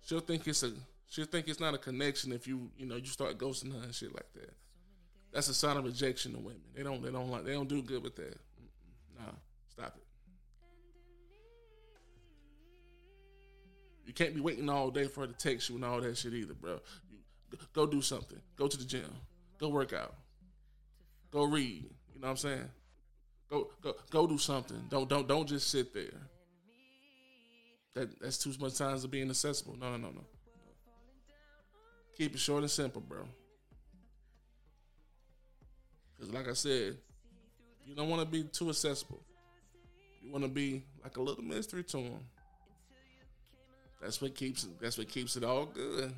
She'll 0.06 0.20
think 0.20 0.48
it's 0.48 0.64
a 0.64 0.72
she'll 1.08 1.26
think 1.26 1.48
it's 1.48 1.60
not 1.60 1.74
a 1.74 1.78
connection 1.78 2.32
if 2.32 2.48
you 2.48 2.70
you 2.78 2.86
know 2.86 2.96
you 2.96 3.06
start 3.06 3.38
ghosting 3.38 3.72
her 3.72 3.84
and 3.84 3.96
shit 3.96 4.14
like 4.14 4.32
that. 4.34 4.54
That's 5.32 5.48
a 5.48 5.54
sign 5.54 5.78
of 5.78 5.86
rejection 5.86 6.34
to 6.34 6.38
women. 6.40 6.62
They 6.76 6.84
don't 6.84 7.02
they 7.02 7.12
don't 7.12 7.30
like 7.30 7.46
they 7.46 7.54
don't 7.54 7.70
do 7.70 7.82
good 7.82 8.04
with 8.04 8.16
that. 8.18 8.38
Nah, 9.18 9.32
stop 9.70 9.96
it. 9.98 10.04
You 14.06 14.14
can't 14.14 14.36
be 14.36 14.42
waiting 14.42 14.70
all 14.70 14.92
day 14.92 15.08
for 15.08 15.22
her 15.22 15.28
to 15.28 15.34
text 15.34 15.70
you 15.70 15.76
and 15.76 15.86
all 15.86 16.02
that 16.02 16.18
shit 16.18 16.34
either, 16.34 16.54
bro. 16.54 16.80
Go 17.74 17.86
do 17.86 18.02
something. 18.02 18.40
Go 18.56 18.68
to 18.68 18.78
the 18.78 18.86
gym. 18.86 19.10
Go 19.60 19.70
work 19.70 19.94
out. 19.94 20.16
Go 21.32 21.44
read. 21.46 21.90
You 22.14 22.22
know 22.22 22.28
what 22.28 22.32
I'm 22.32 22.38
saying? 22.38 22.70
Go 23.50 23.70
go 23.82 23.94
go 24.10 24.28
do 24.28 24.38
something. 24.38 24.84
Don't 24.90 25.08
don't 25.08 25.28
don't 25.28 25.48
just 25.48 25.70
sit 25.70 25.94
there. 25.94 26.20
That 27.94 28.20
that's 28.20 28.38
too 28.38 28.54
much 28.60 28.76
time 28.76 29.00
to 29.00 29.08
being 29.08 29.30
accessible. 29.30 29.78
No 29.80 29.92
no 29.92 29.98
no 29.98 30.10
no. 30.10 30.26
Keep 32.18 32.36
it 32.36 32.40
short 32.40 32.62
and 32.62 32.72
simple, 32.72 33.02
bro. 33.02 33.26
Cause 36.20 36.30
like 36.32 36.48
I 36.48 36.54
said, 36.54 36.98
you 37.86 37.96
don't 37.96 38.10
want 38.10 38.22
to 38.22 38.28
be 38.28 38.44
too 38.44 38.70
accessible. 38.70 39.22
You 40.22 40.32
want 40.32 40.44
to 40.44 40.50
be 40.50 40.84
like 41.04 41.18
a 41.18 41.22
little 41.22 41.44
mystery 41.44 41.84
to 41.84 41.98
them. 41.98 42.20
That's 44.04 44.22
what 44.22 44.36
keeps 44.36 44.64
it. 44.66 44.72
That's 44.82 44.98
what 44.98 45.08
keeps 45.08 45.38
it 45.38 45.44
all 45.44 45.66
good. 45.66 46.14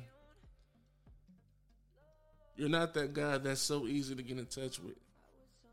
You're 2.56 2.68
not 2.68 2.94
that 2.94 3.12
guy 3.12 3.38
that's 3.38 3.60
so 3.60 3.86
easy 3.86 4.14
to 4.14 4.22
get 4.22 4.38
in 4.38 4.46
touch 4.46 4.80
with. 4.80 4.96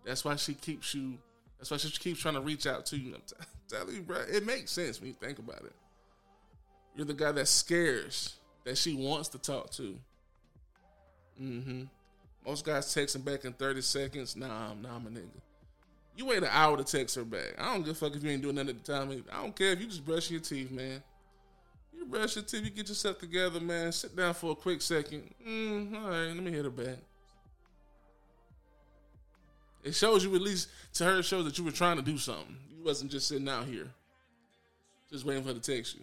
That's 0.06 0.24
why 0.24 0.36
she 0.36 0.54
keeps 0.54 0.94
you. 0.94 1.18
That's 1.58 1.72
why 1.72 1.78
she 1.78 1.90
keeps 1.90 2.20
trying 2.20 2.36
to 2.36 2.42
reach 2.42 2.68
out 2.68 2.86
to 2.88 2.98
you. 2.98 3.16
I'm 3.16 3.22
t- 3.22 3.36
telling 3.70 3.96
you, 3.96 4.02
bro, 4.02 4.18
it 4.30 4.46
makes 4.46 4.72
sense 4.72 5.00
when 5.00 5.10
you 5.10 5.16
think 5.20 5.40
about 5.40 5.62
it. 5.62 5.74
You're 6.96 7.06
the 7.06 7.14
guy 7.14 7.32
that 7.32 7.48
scares 7.48 8.36
that 8.66 8.78
she 8.78 8.94
wants 8.94 9.30
to 9.30 9.40
talk 9.40 9.72
to. 9.72 9.98
Mm-hmm. 11.42 11.84
Most 12.46 12.66
guys 12.66 12.86
texting 12.88 13.24
back 13.24 13.46
in 13.46 13.54
30 13.54 13.82
seconds. 13.82 14.36
Nah, 14.36 14.74
nah, 14.74 14.96
I'm 14.96 15.08
a 15.08 15.10
nigga. 15.10 15.42
You 16.16 16.26
wait 16.26 16.44
an 16.44 16.50
hour 16.52 16.78
to 16.78 16.84
text 16.84 17.16
her 17.16 17.24
back. 17.24 17.56
I 17.58 17.74
don't 17.74 17.84
give 17.84 17.94
a 17.94 17.96
fuck 17.96 18.16
if 18.16 18.24
you 18.24 18.30
ain't 18.30 18.44
doing 18.44 18.56
nothing 18.56 18.72
at 18.72 18.84
the 18.84 18.94
time. 18.94 19.24
I 19.32 19.42
don't 19.42 19.56
care 19.56 19.72
if 19.72 19.80
you 19.80 19.88
just 19.88 20.06
brushing 20.06 20.34
your 20.34 20.44
teeth, 20.44 20.70
man. 20.70 21.02
You 22.04 22.10
brush 22.10 22.36
your 22.36 22.44
teeth, 22.44 22.66
you 22.66 22.70
get 22.70 22.90
yourself 22.90 23.18
together, 23.18 23.62
man. 23.62 23.92
Sit 23.94 24.14
down 24.14 24.34
for 24.34 24.52
a 24.52 24.56
quick 24.56 24.82
second. 24.82 25.34
Mm, 25.48 26.04
all 26.04 26.10
right, 26.10 26.28
let 26.28 26.36
me 26.36 26.52
hit 26.52 26.66
her 26.66 26.70
back. 26.70 26.98
It 29.84 29.96
shows 29.96 30.26
you 30.26 30.36
at 30.36 30.42
least 30.42 30.68
to 30.96 31.06
her. 31.06 31.20
It 31.20 31.24
shows 31.24 31.46
that 31.46 31.58
you 31.58 31.64
were 31.64 31.72
trying 31.72 31.96
to 31.96 32.02
do 32.02 32.18
something. 32.18 32.58
You 32.76 32.84
wasn't 32.84 33.10
just 33.10 33.30
sitting 33.30 33.48
out 33.48 33.68
here, 33.68 33.88
just 35.10 35.24
waiting 35.24 35.44
for 35.44 35.50
her 35.50 35.56
to 35.56 35.62
text 35.62 35.96
you. 35.96 36.02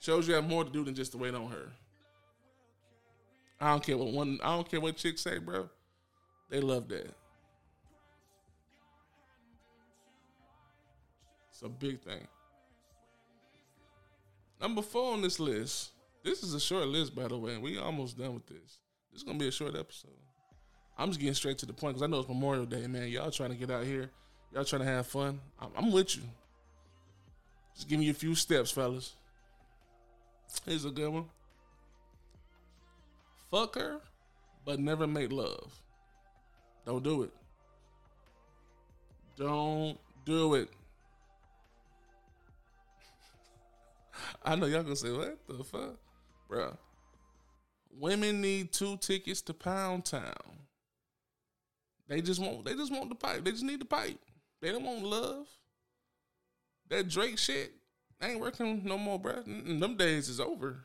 Shows 0.00 0.26
you 0.26 0.34
have 0.34 0.48
more 0.48 0.64
to 0.64 0.70
do 0.70 0.82
than 0.82 0.96
just 0.96 1.12
to 1.12 1.18
wait 1.18 1.34
on 1.34 1.48
her. 1.48 1.70
I 3.60 3.70
don't 3.70 3.84
care 3.84 3.96
what 3.96 4.12
one. 4.12 4.40
I 4.42 4.56
don't 4.56 4.68
care 4.68 4.80
what 4.80 4.96
chicks 4.96 5.20
say, 5.20 5.38
bro. 5.38 5.68
They 6.50 6.60
love 6.60 6.88
that. 6.88 7.14
It's 11.52 11.62
a 11.62 11.68
big 11.68 12.00
thing. 12.00 12.26
Number 14.62 14.80
four 14.80 15.12
on 15.12 15.22
this 15.22 15.40
list. 15.40 15.90
This 16.22 16.44
is 16.44 16.54
a 16.54 16.60
short 16.60 16.86
list, 16.86 17.16
by 17.16 17.26
the 17.26 17.36
way. 17.36 17.58
We 17.58 17.78
almost 17.78 18.16
done 18.16 18.34
with 18.34 18.46
this. 18.46 18.78
This 19.10 19.20
is 19.20 19.22
gonna 19.24 19.38
be 19.38 19.48
a 19.48 19.52
short 19.52 19.74
episode. 19.74 20.12
I'm 20.96 21.08
just 21.08 21.18
getting 21.18 21.34
straight 21.34 21.58
to 21.58 21.66
the 21.66 21.72
point 21.72 21.94
because 21.94 22.02
I 22.02 22.06
know 22.06 22.20
it's 22.20 22.28
Memorial 22.28 22.64
Day, 22.64 22.86
man. 22.86 23.08
Y'all 23.08 23.32
trying 23.32 23.50
to 23.50 23.56
get 23.56 23.72
out 23.72 23.84
here. 23.84 24.08
Y'all 24.54 24.64
trying 24.64 24.82
to 24.82 24.86
have 24.86 25.08
fun. 25.08 25.40
I'm, 25.60 25.70
I'm 25.76 25.92
with 25.92 26.14
you. 26.14 26.22
Just 27.74 27.88
give 27.88 27.98
me 27.98 28.08
a 28.10 28.14
few 28.14 28.36
steps, 28.36 28.70
fellas. 28.70 29.14
Here's 30.64 30.84
a 30.84 30.90
good 30.90 31.08
one. 31.08 31.24
Fuck 33.50 33.74
her, 33.74 34.00
but 34.64 34.78
never 34.78 35.08
make 35.08 35.32
love. 35.32 35.72
Don't 36.86 37.02
do 37.02 37.24
it. 37.24 37.32
Don't 39.36 39.98
do 40.24 40.54
it. 40.54 40.68
I 44.44 44.56
know 44.56 44.66
y'all 44.66 44.82
gonna 44.82 44.96
say, 44.96 45.12
what 45.12 45.38
the 45.48 45.64
fuck? 45.64 45.96
Bruh. 46.50 46.76
Women 47.98 48.40
need 48.40 48.72
two 48.72 48.96
tickets 48.96 49.42
to 49.42 49.54
Pound 49.54 50.04
Town. 50.04 50.32
They 52.08 52.20
just 52.20 52.40
want 52.40 52.64
they 52.64 52.74
just 52.74 52.92
want 52.92 53.08
the 53.08 53.14
pipe. 53.14 53.44
They 53.44 53.52
just 53.52 53.62
need 53.62 53.80
the 53.80 53.86
pipe. 53.86 54.18
They 54.60 54.70
don't 54.70 54.84
want 54.84 55.04
love. 55.04 55.46
That 56.88 57.08
Drake 57.08 57.38
shit 57.38 57.72
ain't 58.22 58.40
working 58.40 58.82
no 58.84 58.98
more, 58.98 59.20
bruh. 59.20 59.44
Them 59.80 59.96
days 59.96 60.28
is 60.28 60.40
over. 60.40 60.84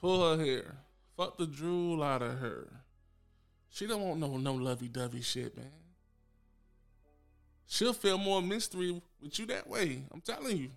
Pull 0.00 0.36
her 0.36 0.44
hair. 0.44 0.76
Fuck 1.16 1.38
the 1.38 1.46
drool 1.46 2.02
out 2.02 2.22
of 2.22 2.38
her. 2.38 2.68
She 3.70 3.86
don't 3.86 4.02
want 4.02 4.20
no 4.20 4.36
no 4.36 4.54
lovey 4.54 4.88
dovey 4.88 5.22
shit, 5.22 5.56
man. 5.56 5.70
She'll 7.66 7.92
feel 7.92 8.18
more 8.18 8.40
mystery 8.40 9.00
with 9.20 9.38
you 9.38 9.46
that 9.46 9.68
way. 9.68 10.04
I'm 10.12 10.20
telling 10.20 10.56
you. 10.56 10.70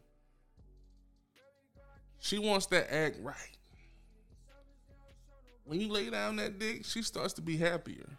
She 2.19 2.38
wants 2.38 2.65
that 2.67 2.93
act 2.93 3.17
right. 3.21 3.35
When 5.65 5.79
you 5.79 5.88
lay 5.88 6.09
down 6.09 6.38
that 6.38 6.59
dick, 6.59 6.83
she 6.85 7.01
starts 7.01 7.33
to 7.33 7.41
be 7.41 7.55
happier. 7.55 8.09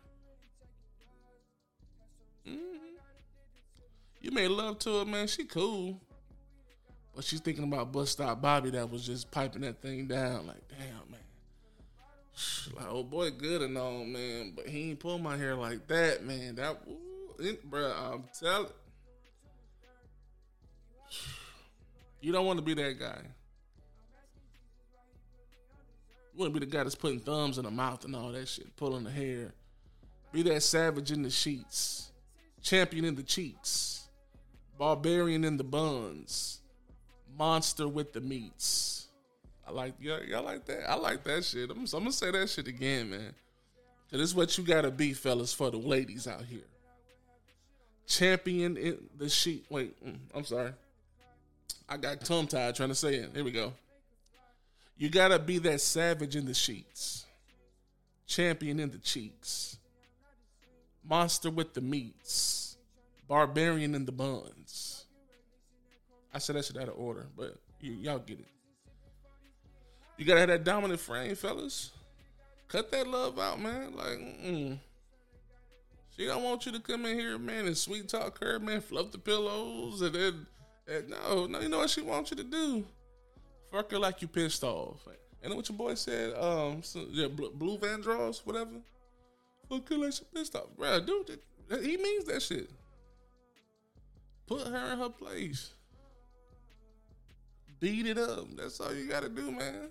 Mm-hmm. 2.46 2.76
You 4.20 4.30
made 4.30 4.48
love 4.48 4.78
to 4.80 5.00
her, 5.00 5.04
man. 5.04 5.26
She 5.26 5.44
cool. 5.44 6.00
But 7.14 7.24
she's 7.24 7.40
thinking 7.40 7.64
about 7.64 7.92
bus 7.92 8.10
stop 8.10 8.40
Bobby 8.40 8.70
that 8.70 8.88
was 8.88 9.04
just 9.04 9.30
piping 9.30 9.62
that 9.62 9.82
thing 9.82 10.06
down. 10.06 10.46
Like, 10.46 10.62
damn, 10.68 11.10
man. 11.10 11.20
Like, 12.74 12.86
oh 12.88 13.02
boy, 13.02 13.30
good 13.30 13.62
and 13.62 13.76
all, 13.76 14.04
man. 14.04 14.52
But 14.54 14.68
he 14.68 14.90
ain't 14.90 15.00
pull 15.00 15.18
my 15.18 15.36
hair 15.36 15.54
like 15.56 15.86
that, 15.88 16.24
man. 16.24 16.54
That, 16.54 16.78
ooh, 16.88 17.58
bro, 17.64 17.92
I'm 17.92 18.24
telling. 18.38 18.68
You 22.22 22.32
don't 22.32 22.44
want 22.44 22.58
to 22.58 22.62
be 22.62 22.74
that 22.74 23.00
guy. 23.00 23.22
You 26.32 26.40
want 26.40 26.54
to 26.54 26.60
be 26.60 26.66
the 26.66 26.70
guy 26.70 26.82
that's 26.82 26.94
putting 26.94 27.20
thumbs 27.20 27.58
in 27.58 27.64
the 27.64 27.70
mouth 27.70 28.04
and 28.04 28.14
all 28.14 28.30
that 28.32 28.48
shit, 28.48 28.74
pulling 28.76 29.04
the 29.04 29.10
hair. 29.10 29.52
Be 30.32 30.42
that 30.42 30.62
savage 30.62 31.10
in 31.10 31.22
the 31.22 31.30
sheets, 31.30 32.12
champion 32.62 33.04
in 33.04 33.16
the 33.16 33.22
cheeks, 33.22 34.06
barbarian 34.78 35.44
in 35.44 35.56
the 35.56 35.64
buns, 35.64 36.60
monster 37.36 37.88
with 37.88 38.12
the 38.12 38.20
meats. 38.20 39.08
I 39.66 39.72
like 39.72 39.94
y'all, 40.00 40.22
y'all 40.22 40.44
like 40.44 40.64
that. 40.66 40.88
I 40.88 40.94
like 40.94 41.24
that 41.24 41.44
shit. 41.44 41.70
I'm, 41.70 41.78
I'm 41.78 41.86
gonna 41.86 42.12
say 42.12 42.30
that 42.30 42.48
shit 42.48 42.68
again, 42.68 43.10
man. 43.10 43.34
This 44.10 44.20
is 44.20 44.34
what 44.34 44.56
you 44.56 44.64
gotta 44.64 44.90
be, 44.90 45.12
fellas, 45.12 45.52
for 45.52 45.70
the 45.70 45.78
ladies 45.78 46.26
out 46.26 46.44
here. 46.44 46.66
Champion 48.06 48.76
in 48.76 48.98
the 49.16 49.28
sheet. 49.28 49.66
Wait, 49.68 50.04
mm, 50.04 50.16
I'm 50.34 50.44
sorry. 50.44 50.72
I 51.88 51.96
got 51.96 52.24
tongue 52.24 52.46
tied 52.46 52.74
trying 52.74 52.88
to 52.88 52.94
say 52.94 53.14
it. 53.14 53.30
Here 53.34 53.44
we 53.44 53.52
go. 53.52 53.72
You 55.00 55.08
gotta 55.08 55.38
be 55.38 55.56
that 55.60 55.80
savage 55.80 56.36
in 56.36 56.44
the 56.44 56.52
sheets, 56.52 57.24
champion 58.26 58.78
in 58.78 58.90
the 58.90 58.98
cheeks, 58.98 59.78
monster 61.02 61.48
with 61.48 61.72
the 61.72 61.80
meats, 61.80 62.76
barbarian 63.26 63.94
in 63.94 64.04
the 64.04 64.12
buns. 64.12 65.06
I 66.34 66.38
said 66.38 66.56
that 66.56 66.66
shit 66.66 66.76
out 66.76 66.90
of 66.90 66.98
order, 66.98 67.28
but 67.34 67.56
y- 67.82 67.96
y'all 67.98 68.18
get 68.18 68.40
it. 68.40 68.48
You 70.18 70.26
gotta 70.26 70.40
have 70.40 70.50
that 70.50 70.64
dominant 70.64 71.00
frame, 71.00 71.34
fellas. 71.34 71.92
Cut 72.68 72.90
that 72.90 73.06
love 73.06 73.38
out, 73.38 73.58
man. 73.58 73.96
Like, 73.96 74.18
mm. 74.18 74.78
she 76.14 76.26
don't 76.26 76.42
want 76.42 76.66
you 76.66 76.72
to 76.72 76.80
come 76.80 77.06
in 77.06 77.18
here, 77.18 77.38
man, 77.38 77.66
and 77.66 77.76
sweet 77.78 78.06
talk 78.06 78.38
her, 78.44 78.58
man, 78.58 78.82
fluff 78.82 79.12
the 79.12 79.18
pillows, 79.18 80.02
and 80.02 80.14
then 80.14 80.46
And 80.86 81.08
no, 81.08 81.46
no, 81.46 81.58
you 81.60 81.70
know 81.70 81.78
what 81.78 81.88
she 81.88 82.02
wants 82.02 82.32
you 82.32 82.36
to 82.36 82.44
do? 82.44 82.84
Fuck 83.70 83.90
her 83.92 83.98
like 83.98 84.20
you 84.22 84.28
pissed 84.28 84.64
off. 84.64 85.06
And 85.42 85.54
what 85.54 85.68
your 85.68 85.78
boy 85.78 85.94
said, 85.94 86.34
um, 86.36 86.82
so, 86.82 87.04
yeah, 87.10 87.28
Blue 87.28 87.78
Vandross, 87.78 88.44
whatever. 88.44 88.70
Fuck 89.68 89.88
her 89.88 89.96
like 89.96 90.12
she 90.12 90.24
pissed 90.34 90.54
off, 90.56 90.66
bro. 90.76 91.00
Dude, 91.00 91.38
he 91.82 91.96
means 91.96 92.24
that 92.24 92.42
shit. 92.42 92.70
Put 94.46 94.66
her 94.66 94.92
in 94.92 94.98
her 94.98 95.08
place. 95.08 95.70
Beat 97.78 98.06
it 98.06 98.18
up. 98.18 98.44
That's 98.56 98.80
all 98.80 98.92
you 98.92 99.08
gotta 99.08 99.28
do, 99.28 99.50
man. 99.50 99.88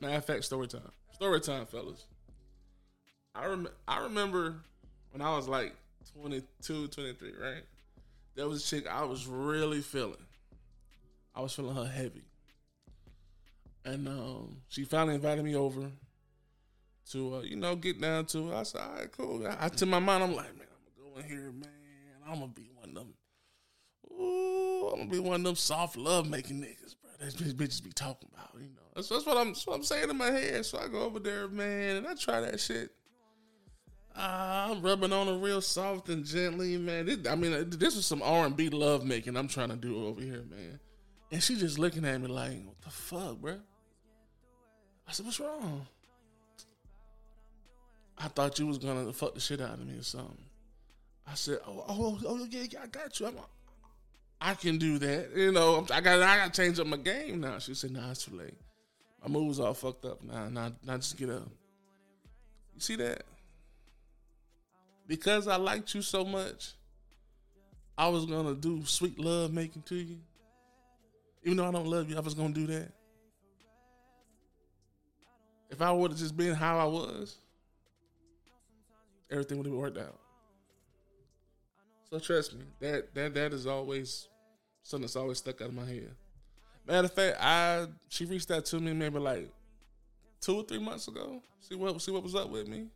Matter 0.00 0.16
of 0.16 0.24
fact, 0.24 0.44
story 0.44 0.66
time. 0.66 0.90
Story 1.12 1.40
time, 1.40 1.64
fellas. 1.64 2.04
I 3.34 3.46
rem- 3.46 3.68
I 3.88 4.00
remember 4.00 4.56
when 5.12 5.22
I 5.22 5.34
was 5.34 5.48
like 5.48 5.74
22, 6.12 6.88
23, 6.88 7.32
right? 7.40 7.62
There 8.34 8.46
was 8.48 8.62
a 8.64 8.66
chick 8.66 8.86
I 8.86 9.04
was 9.04 9.26
really 9.26 9.80
feeling. 9.80 10.25
I 11.36 11.42
was 11.42 11.52
feeling 11.52 11.76
her 11.76 11.86
heavy. 11.86 12.24
And 13.84 14.08
um, 14.08 14.56
she 14.68 14.84
finally 14.84 15.14
invited 15.14 15.44
me 15.44 15.54
over 15.54 15.90
to, 17.10 17.36
uh, 17.36 17.40
you 17.42 17.56
know, 17.56 17.76
get 17.76 18.00
down 18.00 18.24
to 18.26 18.50
it. 18.50 18.54
I 18.54 18.62
said, 18.62 18.80
all 18.80 18.94
right, 18.96 19.12
cool. 19.12 19.46
I, 19.60 19.68
to 19.68 19.86
my 19.86 19.98
mind, 19.98 20.24
I'm 20.24 20.34
like, 20.34 20.56
man, 20.56 20.66
I'm 20.72 21.04
going 21.04 21.14
to 21.14 21.14
go 21.14 21.20
in 21.20 21.38
here, 21.38 21.52
man. 21.52 21.68
I'm 22.26 22.38
going 22.38 22.52
to 22.52 22.60
be 22.60 22.70
one 22.74 22.88
of 22.88 22.94
them. 22.94 23.14
Ooh, 24.10 24.88
I'm 24.88 24.96
going 24.96 25.10
to 25.10 25.14
be 25.14 25.20
one 25.20 25.40
of 25.40 25.44
them 25.44 25.54
soft 25.56 25.96
love 25.96 26.28
making 26.28 26.60
niggas, 26.60 26.96
bro. 27.00 27.10
That's 27.20 27.36
bitches 27.36 27.84
be 27.84 27.92
talking 27.92 28.30
about, 28.32 28.50
you 28.54 28.68
know. 28.68 28.82
That's, 28.94 29.10
that's, 29.10 29.26
what 29.26 29.36
I'm, 29.36 29.48
that's 29.48 29.66
what 29.66 29.76
I'm 29.76 29.82
saying 29.84 30.08
in 30.08 30.16
my 30.16 30.30
head. 30.30 30.64
So 30.64 30.78
I 30.78 30.88
go 30.88 31.02
over 31.02 31.20
there, 31.20 31.48
man, 31.48 31.96
and 31.96 32.06
I 32.08 32.14
try 32.14 32.40
that 32.40 32.58
shit. 32.58 32.90
Uh, 34.16 34.70
I'm 34.70 34.80
rubbing 34.80 35.12
on 35.12 35.26
her 35.26 35.36
real 35.36 35.60
soft 35.60 36.08
and 36.08 36.24
gently, 36.24 36.78
man. 36.78 37.04
This, 37.04 37.18
I 37.28 37.34
mean, 37.34 37.68
this 37.68 37.94
was 37.94 38.06
some 38.06 38.22
R 38.22 38.46
and 38.46 38.56
B 38.56 38.70
love 38.70 39.04
making 39.04 39.36
I'm 39.36 39.48
trying 39.48 39.68
to 39.68 39.76
do 39.76 40.06
over 40.06 40.22
here, 40.22 40.42
man. 40.48 40.80
And 41.30 41.42
she 41.42 41.56
just 41.56 41.78
looking 41.78 42.04
at 42.04 42.20
me 42.20 42.28
like, 42.28 42.64
"What 42.64 42.80
the 42.82 42.90
fuck, 42.90 43.36
bro?" 43.38 43.60
I 45.08 45.12
said, 45.12 45.26
"What's 45.26 45.40
wrong?" 45.40 45.86
I 48.18 48.28
thought 48.28 48.58
you 48.58 48.66
was 48.66 48.78
gonna 48.78 49.12
fuck 49.12 49.34
the 49.34 49.40
shit 49.40 49.60
out 49.60 49.74
of 49.74 49.86
me 49.86 49.98
or 49.98 50.02
something. 50.02 50.44
I 51.26 51.34
said, 51.34 51.58
"Oh, 51.66 51.84
oh, 51.88 51.94
oh, 51.98 52.20
oh 52.26 52.46
yeah, 52.48 52.66
yeah 52.70 52.82
I 52.84 52.86
got 52.86 53.18
you. 53.18 53.26
I'm, 53.26 53.36
I 54.40 54.54
can 54.54 54.78
do 54.78 54.98
that. 54.98 55.30
You 55.34 55.52
know, 55.52 55.86
I 55.92 56.00
got, 56.00 56.22
I 56.22 56.36
got 56.36 56.54
to 56.54 56.62
change 56.62 56.78
up 56.78 56.86
my 56.86 56.96
game 56.96 57.40
now." 57.40 57.58
She 57.58 57.74
said, 57.74 57.90
"Nah, 57.90 58.10
it's 58.10 58.24
too 58.24 58.36
late. 58.36 58.54
My 59.22 59.28
moves 59.28 59.60
all 59.60 59.74
fucked 59.74 60.04
up. 60.04 60.22
Nah, 60.22 60.48
nah, 60.48 60.70
nah, 60.84 60.96
just 60.96 61.16
get 61.16 61.30
up." 61.30 61.48
You 62.74 62.80
see 62.80 62.96
that? 62.96 63.24
because 65.06 65.48
I 65.48 65.56
liked 65.56 65.94
you 65.94 66.02
so 66.02 66.24
much, 66.24 66.74
I 67.96 68.08
was 68.08 68.26
gonna 68.26 68.54
do 68.54 68.84
sweet 68.84 69.18
love 69.18 69.52
making 69.52 69.82
to 69.82 69.94
you. 69.94 70.18
Even 71.46 71.58
though 71.58 71.68
I 71.68 71.70
don't 71.70 71.86
love 71.86 72.10
you, 72.10 72.16
I 72.16 72.20
was 72.20 72.34
gonna 72.34 72.52
do 72.52 72.66
that. 72.66 72.90
If 75.70 75.80
I 75.80 75.92
would 75.92 76.10
have 76.10 76.18
just 76.18 76.36
been 76.36 76.54
how 76.54 76.76
I 76.76 76.84
was, 76.84 77.36
everything 79.30 79.58
would 79.58 79.66
have 79.68 79.76
worked 79.76 79.96
out. 79.96 80.18
So 82.10 82.18
trust 82.18 82.54
me, 82.54 82.64
that 82.80 83.14
that 83.14 83.34
that 83.34 83.52
is 83.52 83.64
always 83.64 84.26
something 84.82 85.02
that's 85.02 85.14
always 85.14 85.38
stuck 85.38 85.60
out 85.60 85.68
of 85.68 85.74
my 85.74 85.84
head. 85.84 86.10
Matter 86.84 87.04
of 87.04 87.12
fact, 87.12 87.36
I 87.40 87.86
she 88.08 88.24
reached 88.24 88.50
out 88.50 88.64
to 88.66 88.80
me 88.80 88.92
maybe 88.92 89.20
like 89.20 89.48
two 90.40 90.56
or 90.56 90.64
three 90.64 90.80
months 90.80 91.06
ago. 91.06 91.40
See 91.60 91.76
what 91.76 92.02
see 92.02 92.10
what 92.10 92.24
was 92.24 92.34
up 92.34 92.50
with 92.50 92.66
me. 92.66 92.88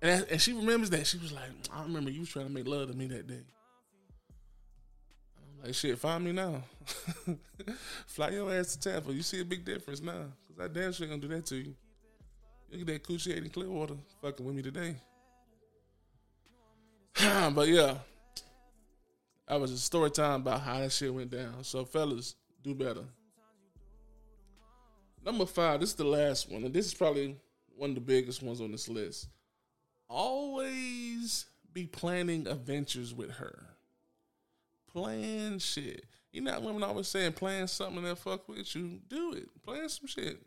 And, 0.00 0.24
and 0.30 0.40
she 0.40 0.52
remembers 0.52 0.90
that. 0.90 1.04
She 1.04 1.18
was 1.18 1.32
like, 1.32 1.50
I 1.72 1.82
remember 1.82 2.10
you 2.10 2.20
was 2.20 2.28
trying 2.28 2.46
to 2.46 2.52
make 2.52 2.68
love 2.68 2.90
to 2.92 2.96
me 2.96 3.08
that 3.08 3.26
day. 3.26 3.42
Like, 5.62 5.74
shit, 5.74 5.98
find 5.98 6.24
me 6.24 6.32
now. 6.32 6.62
Fly 8.06 8.30
your 8.30 8.52
ass 8.52 8.76
to 8.76 8.90
Tampa. 8.90 9.12
You 9.12 9.22
see 9.22 9.40
a 9.40 9.44
big 9.44 9.64
difference 9.64 10.00
now. 10.00 10.24
Because 10.46 10.64
I 10.64 10.68
damn 10.68 10.92
sure 10.92 11.06
gonna 11.06 11.20
do 11.20 11.28
that 11.28 11.46
to 11.46 11.56
you. 11.56 11.74
Look 12.70 12.80
at 12.80 12.86
that 12.86 13.04
coochie 13.04 13.36
in 13.36 13.48
Clearwater 13.50 13.94
fucking 14.20 14.44
with 14.44 14.54
me 14.54 14.62
today. 14.62 14.96
but 17.54 17.68
yeah, 17.68 17.94
that 19.46 19.60
was 19.60 19.70
a 19.70 19.78
story 19.78 20.10
time 20.10 20.40
about 20.40 20.62
how 20.62 20.80
that 20.80 20.90
shit 20.90 21.12
went 21.12 21.30
down. 21.30 21.62
So, 21.62 21.84
fellas, 21.84 22.34
do 22.64 22.74
better. 22.74 23.04
Number 25.24 25.46
five, 25.46 25.80
this 25.80 25.90
is 25.90 25.94
the 25.94 26.04
last 26.04 26.50
one, 26.50 26.64
and 26.64 26.74
this 26.74 26.86
is 26.86 26.94
probably 26.94 27.36
one 27.76 27.90
of 27.90 27.94
the 27.94 28.00
biggest 28.00 28.42
ones 28.42 28.60
on 28.60 28.72
this 28.72 28.88
list 28.88 29.28
always 30.12 31.46
be 31.72 31.86
planning 31.86 32.46
adventures 32.46 33.14
with 33.14 33.30
her. 33.30 33.66
Plan 34.92 35.58
shit. 35.58 36.04
You 36.32 36.40
know, 36.40 36.58
women 36.60 36.82
always 36.82 37.08
saying 37.08 37.32
plan 37.32 37.68
something 37.68 38.02
that 38.04 38.18
fuck 38.18 38.48
with 38.48 38.74
you. 38.74 39.00
Do 39.08 39.32
it. 39.34 39.48
Plan 39.64 39.88
some 39.88 40.06
shit. 40.06 40.40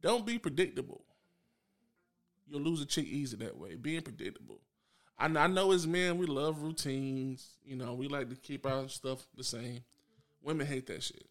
Don't 0.00 0.24
be 0.24 0.38
predictable. 0.38 1.02
You'll 2.46 2.62
lose 2.62 2.80
a 2.80 2.86
chick 2.86 3.06
easy 3.06 3.36
that 3.38 3.58
way. 3.58 3.74
Being 3.74 4.02
predictable. 4.02 4.60
I, 5.18 5.26
I 5.26 5.46
know 5.48 5.72
as 5.72 5.86
men 5.86 6.18
we 6.18 6.26
love 6.26 6.62
routines. 6.62 7.58
You 7.64 7.76
know, 7.76 7.94
we 7.94 8.08
like 8.08 8.28
to 8.30 8.36
keep 8.36 8.64
our 8.64 8.88
stuff 8.88 9.26
the 9.36 9.44
same. 9.44 9.80
Women 10.42 10.66
hate 10.66 10.86
that 10.86 11.02
shit. 11.02 11.26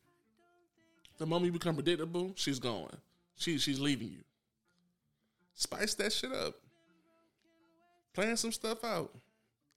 The 1.18 1.26
moment 1.26 1.46
you 1.46 1.52
become 1.54 1.76
predictable, 1.76 2.34
she's 2.36 2.60
going. 2.60 2.96
She 3.36 3.58
she's 3.58 3.80
leaving 3.80 4.10
you. 4.10 4.24
Spice 5.54 5.96
that 5.96 6.14
shit 6.14 6.32
up. 6.32 6.56
Plan 8.14 8.38
some 8.38 8.52
stuff 8.52 8.84
out. 8.84 9.12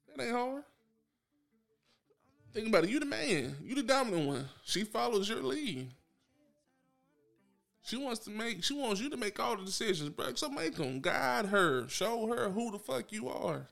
That 0.09 0.23
ain't 0.23 0.33
hard. 0.33 0.65
Think 2.53 2.69
about 2.69 2.85
it. 2.85 2.91
You 2.91 3.01
the 3.01 3.07
man. 3.07 3.57
You 3.63 3.75
the 3.77 3.83
dominant 3.83 4.27
one. 4.27 4.49
She 4.65 4.85
follows 4.85 5.29
your 5.29 5.43
lead. 5.43 5.91
She 7.83 7.97
wants 7.97 8.21
to 8.21 8.31
make. 8.31 8.63
She 8.65 8.75
wants 8.75 9.01
you 9.01 9.09
to 9.11 9.17
make 9.17 9.39
all 9.39 9.57
the 9.57 9.65
decisions, 9.65 10.11
bro. 10.11 10.35
So 10.35 10.49
make 10.49 10.77
them. 10.77 11.01
Guide 11.01 11.47
her. 11.47 11.89
Show 11.89 12.27
her 12.27 12.51
who 12.51 12.73
the 12.73 12.79
fuck 12.79 13.13
you 13.13 13.29
are. 13.29 13.67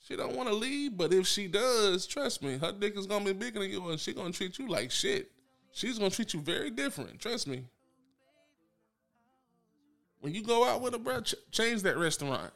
She 0.00 0.16
don't 0.16 0.34
want 0.34 0.48
to 0.48 0.54
leave, 0.54 0.96
but 0.96 1.12
if 1.12 1.26
she 1.26 1.48
does, 1.48 2.06
trust 2.06 2.42
me, 2.42 2.56
her 2.56 2.72
dick 2.72 2.96
is 2.96 3.06
gonna 3.06 3.26
be 3.26 3.34
bigger 3.34 3.60
than 3.60 3.70
yours. 3.70 4.00
She 4.00 4.14
gonna 4.14 4.32
treat 4.32 4.58
you 4.58 4.66
like 4.66 4.90
shit. 4.90 5.30
She's 5.72 5.98
gonna 5.98 6.10
treat 6.10 6.32
you 6.32 6.40
very 6.40 6.70
different. 6.70 7.20
Trust 7.20 7.46
me. 7.46 7.64
When 10.20 10.34
you 10.34 10.42
go 10.42 10.66
out 10.66 10.80
with 10.80 10.94
a 10.94 10.98
bro, 10.98 11.20
ch- 11.20 11.34
change 11.52 11.82
that 11.82 11.98
restaurant. 11.98 12.52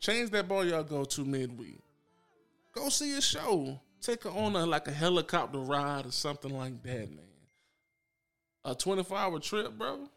Change 0.00 0.30
that 0.30 0.48
bar 0.48 0.64
y'all 0.66 0.82
go 0.84 1.04
to 1.04 1.24
midweek. 1.24 1.80
Go 2.76 2.90
see 2.90 3.16
a 3.16 3.22
show. 3.22 3.80
Take 4.02 4.24
her 4.24 4.30
on 4.30 4.54
a 4.54 4.66
like 4.66 4.86
a 4.86 4.92
helicopter 4.92 5.58
ride 5.58 6.06
or 6.06 6.12
something 6.12 6.54
like 6.56 6.82
that, 6.82 7.10
man. 7.10 7.24
A 8.64 8.74
24 8.74 9.16
hour 9.16 9.38
trip, 9.40 9.76
bro. 9.76 10.08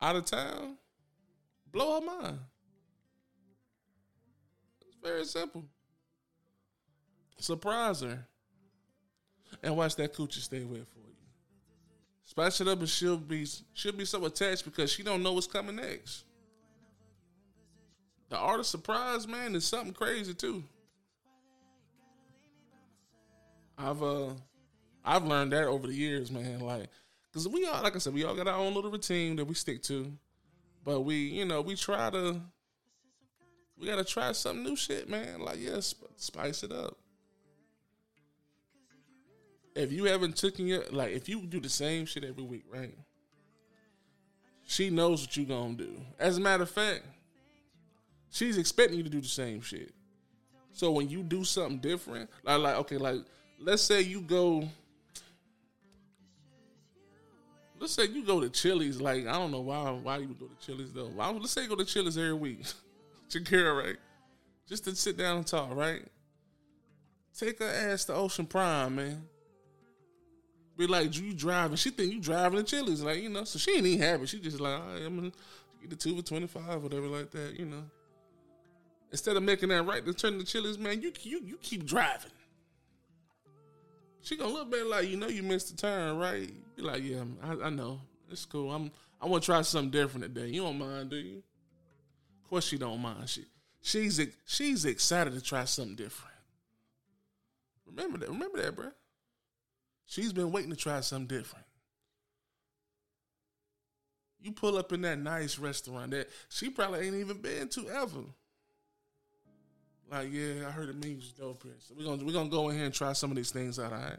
Out 0.00 0.16
of 0.16 0.24
town. 0.24 0.76
Blow 1.70 2.00
her 2.00 2.06
mind. 2.06 2.38
It's 4.86 4.96
very 5.02 5.24
simple. 5.24 5.64
Surprise 7.38 8.00
her. 8.00 8.26
And 9.62 9.76
watch 9.76 9.96
that 9.96 10.14
coochie 10.14 10.40
stay 10.40 10.64
wet 10.64 10.86
for 10.88 11.00
you. 11.00 11.14
Spice 12.24 12.60
it 12.62 12.68
up 12.68 12.78
and 12.78 12.88
she'll 12.88 13.18
be 13.18 13.46
she'll 13.74 13.92
be 13.92 14.04
so 14.04 14.24
attached 14.24 14.64
because 14.64 14.90
she 14.90 15.02
don't 15.02 15.22
know 15.22 15.34
what's 15.34 15.46
coming 15.46 15.76
next. 15.76 16.24
The 18.28 18.36
art 18.36 18.60
of 18.60 18.66
surprise, 18.66 19.26
man, 19.26 19.54
is 19.54 19.64
something 19.64 19.94
crazy 19.94 20.34
too. 20.34 20.62
I've 23.76 24.02
uh 24.02 24.30
I've 25.04 25.24
learned 25.24 25.52
that 25.52 25.64
over 25.64 25.86
the 25.86 25.94
years, 25.94 26.30
man. 26.30 26.60
Like, 26.60 26.88
cause 27.32 27.48
we 27.48 27.66
all, 27.66 27.82
like 27.82 27.94
I 27.94 27.98
said, 27.98 28.12
we 28.12 28.24
all 28.24 28.34
got 28.34 28.48
our 28.48 28.58
own 28.58 28.74
little 28.74 28.90
routine 28.90 29.36
that 29.36 29.44
we 29.44 29.54
stick 29.54 29.82
to, 29.84 30.12
but 30.84 31.00
we, 31.00 31.16
you 31.16 31.44
know, 31.46 31.62
we 31.62 31.76
try 31.76 32.10
to, 32.10 32.40
we 33.78 33.86
gotta 33.86 34.04
try 34.04 34.32
some 34.32 34.62
new 34.62 34.76
shit, 34.76 35.08
man. 35.08 35.40
Like, 35.40 35.58
yes, 35.60 35.94
yeah, 36.00 36.08
spice 36.16 36.62
it 36.62 36.72
up 36.72 36.98
if 39.78 39.92
you 39.92 40.04
haven't 40.04 40.36
taken 40.36 40.66
your 40.66 40.82
like 40.90 41.12
if 41.12 41.28
you 41.28 41.46
do 41.46 41.60
the 41.60 41.68
same 41.68 42.04
shit 42.04 42.24
every 42.24 42.42
week, 42.42 42.64
right? 42.70 42.94
She 44.66 44.90
knows 44.90 45.22
what 45.22 45.36
you 45.36 45.44
gonna 45.44 45.74
do. 45.74 46.00
As 46.18 46.36
a 46.36 46.40
matter 46.40 46.64
of 46.64 46.70
fact, 46.70 47.04
she's 48.30 48.58
expecting 48.58 48.98
you 48.98 49.04
to 49.04 49.10
do 49.10 49.20
the 49.20 49.28
same 49.28 49.60
shit. 49.60 49.92
So 50.72 50.92
when 50.92 51.08
you 51.08 51.22
do 51.22 51.44
something 51.44 51.78
different, 51.78 52.30
like 52.44 52.60
like 52.60 52.76
okay, 52.76 52.96
like 52.96 53.20
let's 53.58 53.82
say 53.82 54.00
you 54.02 54.20
go 54.20 54.68
let's 57.80 57.92
say 57.92 58.06
you 58.06 58.24
go 58.24 58.40
to 58.40 58.48
Chili's, 58.48 59.00
like 59.00 59.26
I 59.26 59.32
don't 59.32 59.50
know 59.50 59.60
why 59.60 59.90
why 59.90 60.18
you 60.18 60.28
would 60.28 60.38
go 60.38 60.46
to 60.46 60.66
Chili's 60.66 60.92
though. 60.92 61.10
Let's 61.16 61.50
say 61.50 61.62
you 61.62 61.68
go 61.68 61.76
to 61.76 61.84
Chili's 61.84 62.16
every 62.16 62.34
week. 62.34 62.62
Shakira, 63.28 63.84
right? 63.84 63.96
Just 64.66 64.84
to 64.84 64.94
sit 64.94 65.16
down 65.16 65.38
and 65.38 65.46
talk, 65.46 65.74
right? 65.74 66.02
Take 67.38 67.58
her 67.58 67.66
ass 67.66 68.04
to 68.06 68.14
Ocean 68.14 68.46
Prime, 68.46 68.96
man 68.96 69.22
be 70.78 70.86
like, 70.86 71.14
you 71.18 71.34
driving. 71.34 71.76
She 71.76 71.90
think 71.90 72.12
you 72.12 72.20
driving 72.20 72.64
to 72.64 72.64
Chili's, 72.64 73.02
like 73.02 73.20
you 73.20 73.28
know. 73.28 73.44
So 73.44 73.58
she 73.58 73.72
ain't 73.72 73.86
even 73.86 74.00
happy. 74.00 74.26
She 74.26 74.38
just 74.38 74.60
like, 74.60 74.80
I'm 74.80 75.16
gonna 75.16 75.32
Get 75.80 75.90
the 75.90 75.96
two 75.96 76.16
for 76.16 76.22
twenty 76.22 76.46
five, 76.46 76.82
whatever 76.82 77.06
like 77.06 77.30
that. 77.32 77.58
You 77.58 77.66
know. 77.66 77.84
Instead 79.10 79.36
of 79.36 79.42
making 79.42 79.70
that 79.70 79.82
right 79.84 80.04
to 80.04 80.12
turn 80.12 80.38
to 80.38 80.44
Chili's, 80.44 80.78
man, 80.78 81.00
you 81.00 81.12
you 81.22 81.40
you 81.44 81.58
keep 81.62 81.86
driving. 81.86 82.30
She 84.20 84.36
gonna 84.36 84.52
look 84.52 84.70
back 84.70 84.84
like 84.86 85.08
you 85.08 85.16
know 85.16 85.28
you 85.28 85.42
missed 85.42 85.70
the 85.70 85.76
turn, 85.76 86.18
right? 86.18 86.50
Be 86.76 86.82
like, 86.82 87.02
yeah, 87.02 87.22
I, 87.42 87.66
I 87.66 87.70
know 87.70 88.00
it's 88.30 88.44
cool. 88.44 88.70
I'm 88.70 88.90
I 89.20 89.26
want 89.26 89.42
to 89.42 89.46
try 89.46 89.62
something 89.62 89.90
different 89.90 90.34
today. 90.34 90.48
You 90.48 90.62
don't 90.62 90.78
mind, 90.78 91.10
do 91.10 91.16
you? 91.16 91.42
Of 92.44 92.50
course, 92.50 92.66
she 92.66 92.76
don't 92.76 93.00
mind. 93.00 93.28
She 93.28 93.44
she's 93.80 94.20
she's 94.44 94.84
excited 94.84 95.32
to 95.34 95.40
try 95.40 95.64
something 95.64 95.96
different. 95.96 96.34
Remember 97.86 98.18
that. 98.18 98.28
Remember 98.28 98.60
that, 98.60 98.76
bro. 98.76 98.90
She's 100.04 100.32
been 100.32 100.52
waiting 100.52 100.70
to 100.70 100.76
try 100.76 101.00
something 101.00 101.26
different. 101.26 101.64
You 104.40 104.52
pull 104.52 104.78
up 104.78 104.92
in 104.92 105.00
that 105.02 105.18
nice 105.18 105.58
restaurant 105.58 106.12
that 106.12 106.28
she 106.48 106.70
probably 106.70 107.06
ain't 107.06 107.16
even 107.16 107.40
been 107.40 107.68
to 107.70 107.88
ever. 107.88 108.20
Like, 110.10 110.32
yeah, 110.32 110.66
I 110.66 110.70
heard 110.70 110.88
the 110.88 110.94
means 110.94 111.32
dope 111.32 111.62
here. 111.62 111.72
So 111.80 111.94
we're 111.96 112.04
gonna 112.04 112.24
we're 112.24 112.32
gonna 112.32 112.48
go 112.48 112.70
in 112.70 112.76
here 112.76 112.86
and 112.86 112.94
try 112.94 113.12
some 113.12 113.30
of 113.30 113.36
these 113.36 113.50
things 113.50 113.78
out, 113.78 113.92
all 113.92 113.98
right? 113.98 114.18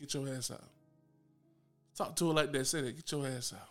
Get 0.00 0.14
your 0.14 0.28
ass 0.28 0.50
out. 0.50 0.64
Talk 1.96 2.16
to 2.16 2.28
her 2.28 2.34
like 2.34 2.52
that, 2.52 2.64
say 2.66 2.80
that, 2.80 2.96
get 2.96 3.12
your 3.12 3.26
ass 3.26 3.52
out. 3.54 3.68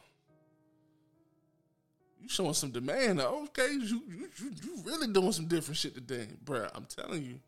You 2.22 2.30
showing 2.30 2.54
some 2.54 2.72
demand. 2.72 3.20
Though. 3.20 3.44
Okay, 3.50 3.74
you, 3.74 4.02
you, 4.08 4.30
you 4.40 4.84
really 4.86 5.08
doing 5.08 5.34
some 5.34 5.48
different 5.48 5.78
shit 5.78 5.94
today, 5.94 6.28
bro. 6.46 6.68
I'm 6.74 6.86
telling 6.86 7.22
you. 7.22 7.40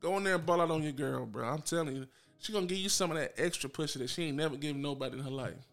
Go 0.00 0.16
in 0.16 0.24
there 0.24 0.36
and 0.36 0.46
ball 0.46 0.62
out 0.62 0.70
on 0.70 0.82
your 0.82 0.92
girl, 0.92 1.26
bro. 1.26 1.46
I'm 1.46 1.60
telling 1.60 1.96
you. 1.96 2.06
She 2.40 2.52
gonna 2.52 2.66
give 2.66 2.78
you 2.78 2.88
some 2.88 3.10
of 3.10 3.18
that 3.18 3.34
extra 3.36 3.68
pussy 3.68 3.98
that 3.98 4.08
she 4.08 4.24
ain't 4.24 4.36
never 4.38 4.56
given 4.56 4.80
nobody 4.80 5.18
in 5.18 5.22
her 5.22 5.30
life. 5.30 5.68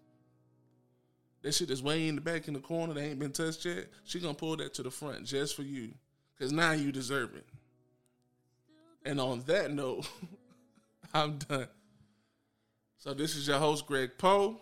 That 1.41 1.53
shit 1.53 1.69
that's 1.69 1.81
way 1.81 2.09
in 2.09 2.15
the 2.15 2.21
back 2.21 2.47
in 2.49 2.53
the 2.53 2.59
corner 2.59 2.93
that 2.93 3.01
ain't 3.01 3.19
been 3.19 3.31
touched 3.31 3.65
yet. 3.65 3.85
She 4.03 4.19
gonna 4.19 4.33
pull 4.33 4.57
that 4.57 4.73
to 4.75 4.83
the 4.83 4.91
front 4.91 5.25
just 5.25 5.55
for 5.55 5.63
you. 5.63 5.93
Cause 6.39 6.51
now 6.51 6.71
you 6.71 6.91
deserve 6.91 7.35
it. 7.35 7.45
And 9.05 9.19
on 9.19 9.43
that 9.47 9.71
note, 9.71 10.07
I'm 11.13 11.37
done. 11.37 11.67
So 12.97 13.13
this 13.13 13.35
is 13.35 13.47
your 13.47 13.57
host, 13.57 13.85
Greg 13.85 14.11
Poe. 14.17 14.61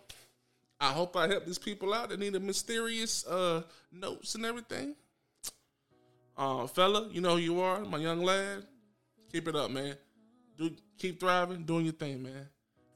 I 0.80 0.92
hope 0.92 1.16
I 1.16 1.28
help 1.28 1.46
these 1.46 1.58
people 1.58 1.94
out 1.94 2.10
that 2.10 2.20
need 2.20 2.36
a 2.36 2.40
mysterious 2.40 3.26
uh, 3.26 3.64
notes 3.92 4.36
and 4.36 4.46
everything. 4.46 4.96
Uh, 6.38 6.68
fella, 6.68 7.10
you 7.12 7.20
know 7.20 7.32
who 7.32 7.42
you 7.42 7.62
are, 7.62 7.80
my 7.82 7.98
young 7.98 8.22
lad. 8.22 8.64
Keep 9.32 9.48
it 9.48 9.56
up, 9.56 9.72
man. 9.72 9.96
Do 10.58 10.72
keep 10.98 11.20
thriving, 11.20 11.64
doing 11.64 11.86
your 11.86 11.94
thing, 11.94 12.22
man. 12.22 12.48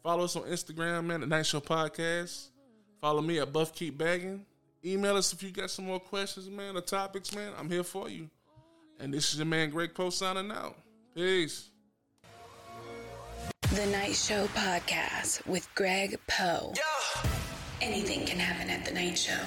Follow 0.03 0.23
us 0.23 0.35
on 0.35 0.43
Instagram, 0.43 1.05
man, 1.05 1.21
the 1.21 1.27
Night 1.27 1.45
Show 1.45 1.59
Podcast. 1.59 2.49
Follow 2.99 3.21
me 3.21 3.39
at 3.39 3.51
Buff 3.51 3.73
Keep 3.73 3.97
Bagging. 3.97 4.45
Email 4.85 5.17
us 5.17 5.33
if 5.33 5.41
you 5.43 5.51
got 5.51 5.69
some 5.69 5.85
more 5.85 5.99
questions, 5.99 6.49
man, 6.49 6.77
or 6.77 6.81
topics, 6.81 7.33
man. 7.35 7.51
I'm 7.57 7.69
here 7.69 7.83
for 7.83 8.09
you. 8.09 8.29
And 8.99 9.13
this 9.13 9.31
is 9.33 9.39
your 9.39 9.45
man 9.47 9.69
Greg 9.69 9.93
Poe 9.95 10.09
signing 10.09 10.51
out. 10.51 10.75
Peace. 11.15 11.69
The 13.73 13.85
Night 13.87 14.15
Show 14.15 14.47
Podcast 14.47 15.45
with 15.47 15.67
Greg 15.75 16.19
Poe. 16.27 16.73
Yeah. 16.75 17.29
Anything 17.81 18.25
can 18.25 18.37
happen 18.37 18.69
at 18.69 18.85
the 18.85 18.91
Night 18.91 19.17
Show. 19.17 19.39